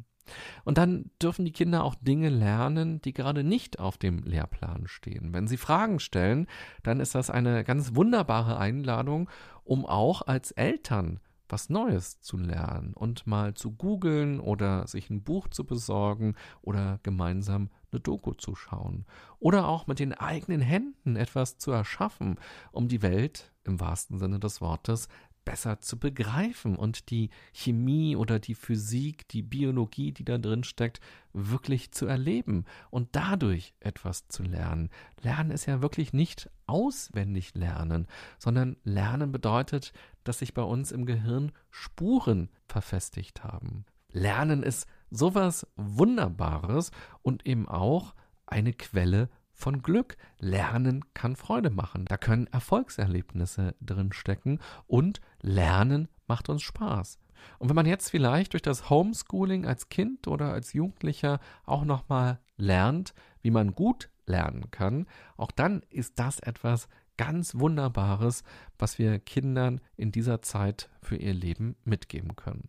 Und 0.65 0.77
dann 0.77 1.11
dürfen 1.23 1.45
die 1.45 1.53
Kinder 1.53 1.85
auch 1.85 1.95
Dinge 1.95 2.29
lernen, 2.29 3.01
die 3.01 3.15
gerade 3.15 3.45
nicht 3.45 3.79
auf 3.79 3.97
dem 3.97 4.25
Lehrplan 4.25 4.87
stehen. 4.87 5.33
Wenn 5.33 5.47
sie 5.47 5.57
Fragen 5.57 6.01
stellen, 6.01 6.47
dann 6.83 7.01
ist 7.01 7.15
das 7.15 7.31
eine 7.31 7.65
ganz 7.65 7.95
wunderbare 7.95 8.59
Einladung, 8.59 9.31
um 9.65 9.87
auch 9.87 10.23
als 10.23 10.51
Eltern 10.51 11.21
was 11.49 11.71
Neues 11.71 12.21
zu 12.21 12.37
lernen 12.37 12.93
und 12.93 13.27
mal 13.27 13.55
zu 13.55 13.73
googeln 13.73 14.39
oder 14.39 14.87
sich 14.87 15.09
ein 15.09 15.23
Buch 15.23 15.49
zu 15.49 15.65
besorgen 15.65 16.35
oder 16.61 17.01
gemeinsam 17.03 17.71
eine 17.93 18.01
Doku 18.01 18.33
zu 18.35 18.55
schauen 18.55 19.05
oder 19.39 19.69
auch 19.69 19.87
mit 19.87 19.99
den 19.99 20.13
eigenen 20.13 20.61
Händen 20.61 21.17
etwas 21.17 21.59
zu 21.59 21.71
erschaffen, 21.71 22.37
um 22.73 22.89
die 22.89 23.03
Welt 23.03 23.53
im 23.65 23.81
wahrsten 23.81 24.19
Sinne 24.19 24.39
des 24.39 24.61
Wortes 24.61 25.09
besser 25.49 25.81
zu 25.81 25.99
begreifen 25.99 26.77
und 26.77 27.09
die 27.09 27.31
Chemie 27.55 28.17
oder 28.17 28.39
die 28.39 28.55
Physik, 28.55 29.27
die 29.29 29.41
Biologie, 29.41 30.13
die 30.13 30.25
da 30.27 30.37
drin 30.37 30.63
steckt, 30.63 31.01
wirklich 31.33 31.91
zu 31.91 32.05
erleben 32.05 32.67
und 32.91 33.17
dadurch 33.17 33.73
etwas 33.81 34.29
zu 34.29 34.43
lernen. 34.43 34.91
Lernen 35.23 35.51
ist 35.51 35.65
ja 35.65 35.81
wirklich 35.81 36.13
nicht 36.13 36.51
auswendig 36.67 37.55
lernen, 37.55 38.09
sondern 38.39 38.77
lernen 38.85 39.33
bedeutet, 39.33 39.95
dass 40.23 40.41
sich 40.41 40.53
bei 40.53 40.61
uns 40.61 40.93
im 40.93 41.07
Gehirn 41.07 41.53
Spuren 41.71 42.51
verfestigt 42.67 43.43
haben. 43.43 43.87
Lernen 44.13 44.63
ist 44.63 44.87
sowas 45.11 45.67
Wunderbares 45.77 46.91
und 47.23 47.47
eben 47.47 47.69
auch 47.69 48.15
eine 48.47 48.73
Quelle 48.73 49.29
von 49.53 49.83
Glück. 49.83 50.17
Lernen 50.39 51.05
kann 51.15 51.37
Freude 51.37 51.71
machen. 51.71 52.05
Da 52.05 52.17
können 52.17 52.47
Erfolgserlebnisse 52.47 53.75
drin 53.81 54.13
stecken 54.13 54.61
und 54.87 55.21
Lernen 55.41 56.09
macht 56.27 56.49
uns 56.49 56.63
Spaß. 56.63 57.19
Und 57.59 57.69
wenn 57.69 57.77
man 57.77 57.87
jetzt 57.87 58.11
vielleicht 58.11 58.53
durch 58.53 58.63
das 58.63 58.91
Homeschooling 58.91 59.67
als 59.67 59.89
Kind 59.89 60.27
oder 60.27 60.53
als 60.53 60.73
Jugendlicher 60.73 61.41
auch 61.65 61.85
nochmal 61.85 62.41
lernt, 62.57 63.15
wie 63.43 63.51
man 63.51 63.75
gut 63.75 64.11
lernen 64.27 64.71
kann, 64.71 65.07
auch 65.37 65.53
dann 65.53 65.83
ist 65.91 66.19
das 66.19 66.41
etwas 66.41 66.89
ganz 67.17 67.57
Wunderbares, 67.57 68.43
was 68.79 68.99
wir 68.99 69.19
Kindern 69.19 69.81
in 69.97 70.13
dieser 70.13 70.43
Zeit 70.43 70.89
für 71.03 71.17
ihr 71.17 71.35
Leben 71.35 71.77
mitgeben 71.85 72.37
können. 72.37 72.69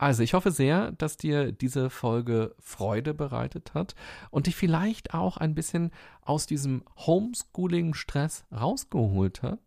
Also, 0.00 0.22
ich 0.22 0.32
hoffe 0.32 0.50
sehr, 0.50 0.92
dass 0.92 1.18
dir 1.18 1.52
diese 1.52 1.90
Folge 1.90 2.54
Freude 2.58 3.12
bereitet 3.12 3.74
hat 3.74 3.94
und 4.30 4.46
dich 4.46 4.56
vielleicht 4.56 5.12
auch 5.12 5.36
ein 5.36 5.54
bisschen 5.54 5.90
aus 6.22 6.46
diesem 6.46 6.84
Homeschooling-Stress 6.96 8.46
rausgeholt 8.50 9.42
hat, 9.42 9.58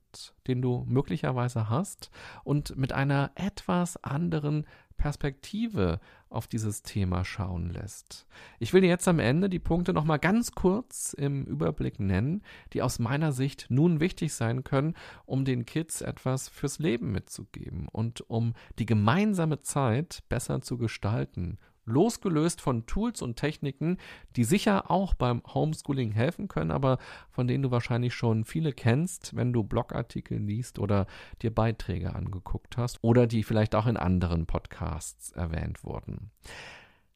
den 0.48 0.64
du 0.64 0.86
möglicherweise 0.88 1.70
hast 1.70 2.10
und 2.44 2.76
mit 2.76 2.94
einer 2.94 3.30
etwas 3.36 4.04
anderen 4.04 4.66
Perspektive 4.98 6.00
auf 6.30 6.48
dieses 6.48 6.82
Thema 6.82 7.24
schauen 7.24 7.70
lässt. 7.70 8.26
Ich 8.60 8.74
will 8.74 8.82
dir 8.82 8.88
jetzt 8.88 9.08
am 9.08 9.20
Ende 9.20 9.50
die 9.50 9.60
Punkte 9.60 9.94
nochmal 9.94 10.20
ganz 10.20 10.52
kurz 10.52 11.14
im 11.14 11.46
Überblick 11.46 12.00
nennen, 12.00 12.42
die 12.74 12.82
aus 12.82 13.00
meiner 13.00 13.32
Sicht 13.32 13.68
nun 13.70 14.00
wichtig 14.00 14.34
sein 14.34 14.64
können, 14.64 14.96
um 15.26 15.46
den 15.46 15.66
Kids 15.66 16.02
etwas 16.02 16.50
fürs 16.50 16.80
Leben 16.80 17.12
mitzugeben 17.12 17.88
und 17.92 18.28
um 18.30 18.54
die 18.80 18.86
gemeinsame 18.86 19.62
Zeit 19.62 20.24
besser 20.30 20.62
zu 20.62 20.78
gestalten 20.78 21.60
losgelöst 21.86 22.62
von 22.62 22.86
Tools 22.86 23.22
und 23.22 23.36
Techniken, 23.36 23.98
die 24.36 24.44
sicher 24.44 24.90
auch 24.90 25.14
beim 25.14 25.42
Homeschooling 25.54 26.12
helfen 26.12 26.48
können, 26.48 26.72
aber 26.72 26.98
von 27.30 27.48
denen 27.48 27.64
du 27.64 27.72
wahrscheinlich 27.72 28.14
schon 28.14 28.46
viele 28.46 28.72
kennst, 28.74 29.36
wenn 29.36 29.54
du 29.54 29.64
Blogartikel 29.64 30.38
liest 30.38 30.80
oder 30.80 31.08
dir 31.42 31.54
Beiträge 31.54 32.16
angeguckt 32.16 32.78
hast 32.78 33.00
oder 33.02 33.28
die 33.28 33.44
vielleicht 33.44 33.76
auch 33.76 33.88
in 33.88 33.98
anderen 33.98 34.46
Podcasts 34.46 35.32
erwähnt 35.32 35.84
wurden. 35.84 36.32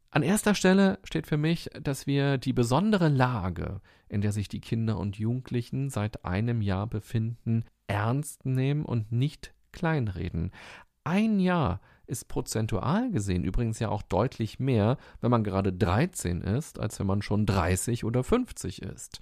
An 0.09 0.23
erster 0.23 0.55
Stelle 0.55 0.99
steht 1.03 1.27
für 1.27 1.37
mich, 1.37 1.69
dass 1.81 2.07
wir 2.07 2.37
die 2.37 2.53
besondere 2.53 3.09
Lage, 3.09 3.81
in 4.09 4.21
der 4.21 4.31
sich 4.31 4.47
die 4.47 4.61
Kinder 4.61 4.97
und 4.97 5.17
Jugendlichen 5.17 5.89
seit 5.89 6.23
einem 6.25 6.61
Jahr 6.61 6.87
befinden, 6.87 7.65
ernst 7.87 8.45
nehmen 8.45 8.83
und 8.85 9.11
nicht 9.11 9.53
kleinreden. 9.73 10.51
Ein 11.03 11.39
Jahr 11.39 11.81
ist 12.07 12.27
prozentual 12.27 13.11
gesehen 13.11 13.43
übrigens 13.43 13.79
ja 13.79 13.89
auch 13.89 14.01
deutlich 14.01 14.59
mehr, 14.59 14.97
wenn 15.21 15.31
man 15.31 15.43
gerade 15.43 15.73
13 15.73 16.41
ist, 16.41 16.79
als 16.79 16.99
wenn 16.99 17.07
man 17.07 17.21
schon 17.21 17.45
30 17.45 18.03
oder 18.03 18.23
50 18.23 18.81
ist. 18.81 19.19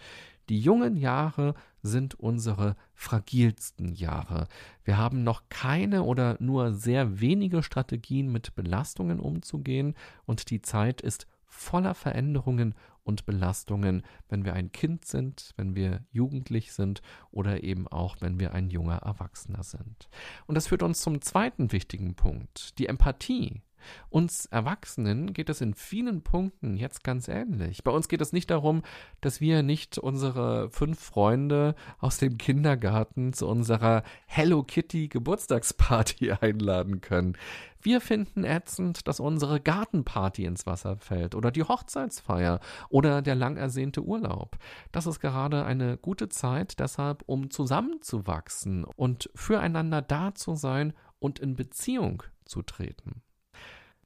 Die 0.49 0.59
jungen 0.59 0.95
Jahre 0.95 1.55
sind 1.81 2.15
unsere 2.15 2.75
fragilsten 2.93 3.93
Jahre. 3.93 4.47
Wir 4.83 4.97
haben 4.97 5.23
noch 5.23 5.43
keine 5.49 6.03
oder 6.03 6.37
nur 6.39 6.73
sehr 6.73 7.19
wenige 7.19 7.63
Strategien 7.63 8.31
mit 8.31 8.53
Belastungen 8.55 9.19
umzugehen 9.19 9.95
und 10.25 10.49
die 10.51 10.61
Zeit 10.61 11.01
ist 11.01 11.25
voller 11.47 11.93
Veränderungen 11.93 12.75
und 13.03 13.25
Belastungen, 13.25 14.03
wenn 14.29 14.45
wir 14.45 14.53
ein 14.53 14.71
Kind 14.71 15.05
sind, 15.05 15.53
wenn 15.57 15.75
wir 15.75 16.03
jugendlich 16.11 16.73
sind 16.73 17.01
oder 17.31 17.63
eben 17.63 17.87
auch, 17.87 18.17
wenn 18.19 18.39
wir 18.39 18.53
ein 18.53 18.69
junger 18.69 18.97
Erwachsener 18.97 19.63
sind. 19.63 20.09
Und 20.47 20.55
das 20.55 20.67
führt 20.67 20.83
uns 20.83 21.01
zum 21.01 21.21
zweiten 21.21 21.71
wichtigen 21.71 22.15
Punkt, 22.15 22.77
die 22.79 22.87
Empathie. 22.87 23.61
Uns 24.09 24.45
Erwachsenen 24.45 25.33
geht 25.33 25.49
es 25.49 25.61
in 25.61 25.73
vielen 25.73 26.21
Punkten 26.21 26.77
jetzt 26.77 27.03
ganz 27.03 27.27
ähnlich. 27.27 27.83
Bei 27.83 27.91
uns 27.91 28.07
geht 28.07 28.21
es 28.21 28.33
nicht 28.33 28.49
darum, 28.49 28.83
dass 29.21 29.41
wir 29.41 29.63
nicht 29.63 29.97
unsere 29.97 30.69
fünf 30.69 30.99
Freunde 30.99 31.75
aus 31.99 32.17
dem 32.17 32.37
Kindergarten 32.37 33.33
zu 33.33 33.47
unserer 33.47 34.03
Hello 34.25 34.63
Kitty 34.63 35.07
Geburtstagsparty 35.07 36.31
einladen 36.41 37.01
können. 37.01 37.37
Wir 37.85 38.01
finden 38.01 38.45
ätzend, 38.45 39.07
dass 39.07 39.19
unsere 39.19 39.61
Gartenparty 39.61 40.45
ins 40.45 40.65
Wasser 40.65 40.97
fällt 40.97 41.35
oder 41.35 41.51
die 41.51 41.61
Hochzeitsfeier 41.61 42.59
oder 42.89 43.21
der 43.21 43.35
lang 43.35 43.57
ersehnte 43.57 44.01
Urlaub. 44.01 44.57
Das 44.91 45.05
ist 45.05 45.19
gerade 45.19 45.65
eine 45.65 45.95
gute 45.95 46.27
Zeit 46.27 46.79
deshalb, 46.79 47.21
um 47.27 47.51
zusammenzuwachsen 47.51 48.85
und 48.85 49.29
füreinander 49.35 50.01
da 50.01 50.33
zu 50.33 50.55
sein 50.55 50.93
und 51.19 51.37
in 51.37 51.55
Beziehung 51.55 52.23
zu 52.45 52.63
treten. 52.63 53.21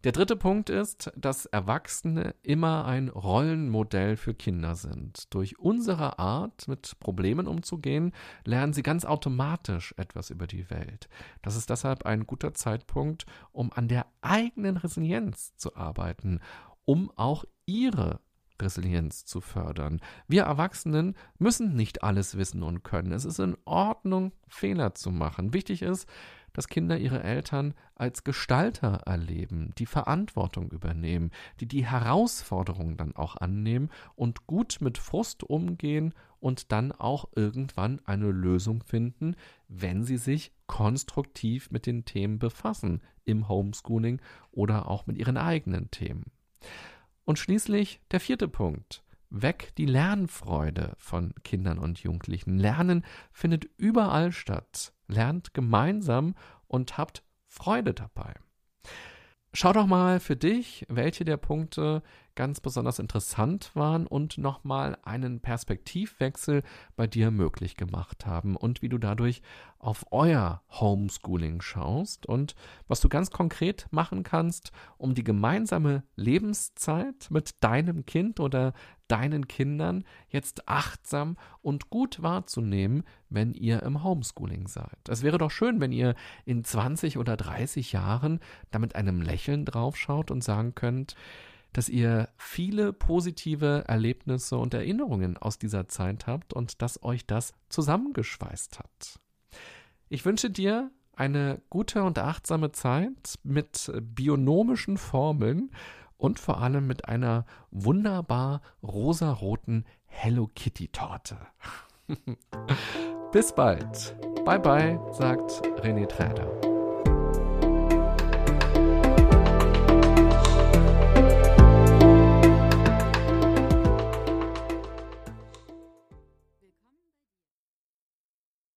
Der 0.05 0.13
dritte 0.13 0.38
Punkt 0.38 0.69
ist, 0.69 1.12
dass 1.17 1.45
Erwachsene 1.45 2.33
immer 2.41 2.85
ein 2.85 3.09
Rollenmodell 3.09 4.15
für 4.15 4.33
Kinder 4.33 4.75
sind. 4.75 5.33
Durch 5.33 5.59
unsere 5.59 6.19
Art, 6.19 6.69
mit 6.69 6.97
Problemen 7.01 7.47
umzugehen, 7.47 8.13
lernen 8.45 8.71
sie 8.71 8.81
ganz 8.81 9.03
automatisch 9.03 9.93
etwas 9.97 10.29
über 10.29 10.47
die 10.47 10.69
Welt. 10.69 11.09
Das 11.41 11.57
ist 11.57 11.69
deshalb 11.69 12.05
ein 12.05 12.25
guter 12.25 12.53
Zeitpunkt, 12.53 13.25
um 13.51 13.73
an 13.73 13.89
der 13.89 14.05
eigenen 14.21 14.77
Resilienz 14.77 15.57
zu 15.57 15.75
arbeiten, 15.75 16.39
um 16.85 17.12
auch 17.17 17.43
ihre 17.65 18.21
Resilienz 18.62 19.25
zu 19.25 19.41
fördern. 19.41 19.99
Wir 20.29 20.43
Erwachsenen 20.43 21.15
müssen 21.39 21.75
nicht 21.75 22.03
alles 22.03 22.38
wissen 22.38 22.63
und 22.63 22.83
können. 22.83 23.12
Es 23.12 23.25
ist 23.25 23.39
in 23.39 23.57
Ordnung, 23.65 24.31
Fehler 24.47 24.95
zu 24.95 25.12
machen. 25.12 25.53
Wichtig 25.53 25.81
ist, 25.81 26.07
dass 26.53 26.67
Kinder 26.67 26.97
ihre 26.97 27.23
Eltern 27.23 27.73
als 27.95 28.23
Gestalter 28.23 29.01
erleben, 29.05 29.73
die 29.77 29.85
Verantwortung 29.85 30.71
übernehmen, 30.71 31.31
die 31.59 31.67
die 31.67 31.85
Herausforderungen 31.85 32.97
dann 32.97 33.15
auch 33.15 33.35
annehmen 33.35 33.89
und 34.15 34.47
gut 34.47 34.77
mit 34.81 34.97
Frust 34.97 35.43
umgehen 35.43 36.13
und 36.39 36.71
dann 36.71 36.91
auch 36.91 37.29
irgendwann 37.35 38.01
eine 38.05 38.31
Lösung 38.31 38.83
finden, 38.83 39.35
wenn 39.67 40.03
sie 40.03 40.17
sich 40.17 40.51
konstruktiv 40.67 41.71
mit 41.71 41.85
den 41.85 42.05
Themen 42.05 42.39
befassen, 42.39 43.01
im 43.25 43.47
Homeschooling 43.47 44.21
oder 44.51 44.88
auch 44.88 45.05
mit 45.05 45.17
ihren 45.17 45.38
eigenen 45.38 45.91
Themen. 45.91 46.31
Und 47.25 47.38
schließlich 47.38 48.01
der 48.12 48.19
vierte 48.19 48.47
Punkt. 48.47 49.03
Weg 49.30 49.76
die 49.78 49.86
Lernfreude 49.86 50.94
von 50.98 51.34
Kindern 51.44 51.78
und 51.78 52.00
Jugendlichen. 52.00 52.58
Lernen 52.58 53.06
findet 53.32 53.65
überall 53.78 54.32
statt. 54.32 54.94
Lernt 55.08 55.54
gemeinsam 55.54 56.36
und 56.68 56.98
habt 56.98 57.24
Freude 57.46 57.94
dabei. 57.94 58.34
Schau 59.54 59.74
doch 59.74 59.88
mal 59.88 60.20
für 60.20 60.36
dich, 60.36 60.86
welche 60.89 61.26
der 61.26 61.38
Punkte 61.38 62.04
ganz 62.39 62.62
besonders 62.62 62.99
interessant 62.99 63.71
waren 63.73 64.08
und 64.08 64.38
nochmal 64.38 64.97
einen 65.04 65.41
Perspektivwechsel 65.41 66.63
bei 66.95 67.06
dir 67.06 67.32
möglich 67.32 67.75
gemacht 67.75 68.25
haben 68.25 68.56
und 68.56 68.82
wie 68.82 68.88
du 68.88 68.97
dadurch 68.97 69.41
auf 69.78 70.06
euer 70.12 70.62
Homeschooling 70.71 71.60
schaust 71.60 72.25
und 72.25 72.56
was 72.88 73.02
du 73.02 73.10
ganz 73.10 73.30
konkret 73.30 73.88
machen 73.91 74.23
kannst, 74.23 74.71
um 74.97 75.15
die 75.15 75.25
gemeinsame 75.25 76.04
Lebenszeit 76.15 77.28
mit 77.30 77.62
deinem 77.62 78.06
Kind 78.06 78.39
oder 78.39 78.71
deinen 79.10 79.49
Kindern 79.49 80.06
jetzt 80.30 80.69
achtsam 80.69 81.36
und 81.62 81.89
gut 81.89 82.21
wahrzunehmen, 82.21 83.04
wenn 83.30 83.54
ihr 83.54 83.84
im 83.84 84.02
Homeschooling 84.02 84.69
seid. 84.69 85.10
Es 85.10 85.23
wäre 85.23 85.39
doch 85.39 85.52
schön, 85.52 85.82
wenn 85.82 85.91
ihr 85.91 86.15
in 86.45 86.63
20 86.63 87.17
oder 87.17 87.36
30 87.36 87.91
Jahren 87.91 88.39
da 88.71 88.80
mit 88.80 88.95
einem 88.95 89.21
Lächeln 89.21 89.65
draufschaut 89.65 90.32
und 90.32 90.41
sagen 90.41 90.73
könnt, 90.73 91.17
dass 91.73 91.89
ihr 91.89 92.29
viele 92.38 92.93
positive 92.93 93.84
Erlebnisse 93.88 94.58
und 94.58 94.73
Erinnerungen 94.73 95.38
aus 95.38 95.60
dieser 95.60 95.88
Zeit 95.88 96.27
habt 96.27 96.53
und 96.53 96.82
dass 96.82 97.03
euch 97.03 97.25
das 97.25 97.53
zusammengeschweißt 97.69 98.79
hat. 98.79 99.19
Ich 100.10 100.25
wünsche 100.25 100.49
dir 100.49 100.91
eine 101.15 101.62
gute 101.69 102.03
und 102.03 102.17
achtsame 102.17 102.71
Zeit 102.71 103.39
mit 103.43 103.91
bionomischen 104.01 104.97
Formeln 104.97 105.71
und 106.17 106.39
vor 106.39 106.62
allem 106.62 106.88
mit 106.88 107.08
einer 107.08 107.45
wunderbar 107.71 108.62
rosaroten 108.82 109.86
Hello 110.05 110.49
Kitty 110.53 110.88
Torte. 110.89 111.38
Bis 113.32 113.53
bald. 113.53 114.15
Bye 114.43 114.60
bye, 114.60 114.99
sagt 115.12 115.62
René 115.84 116.08
Träder. 116.08 116.68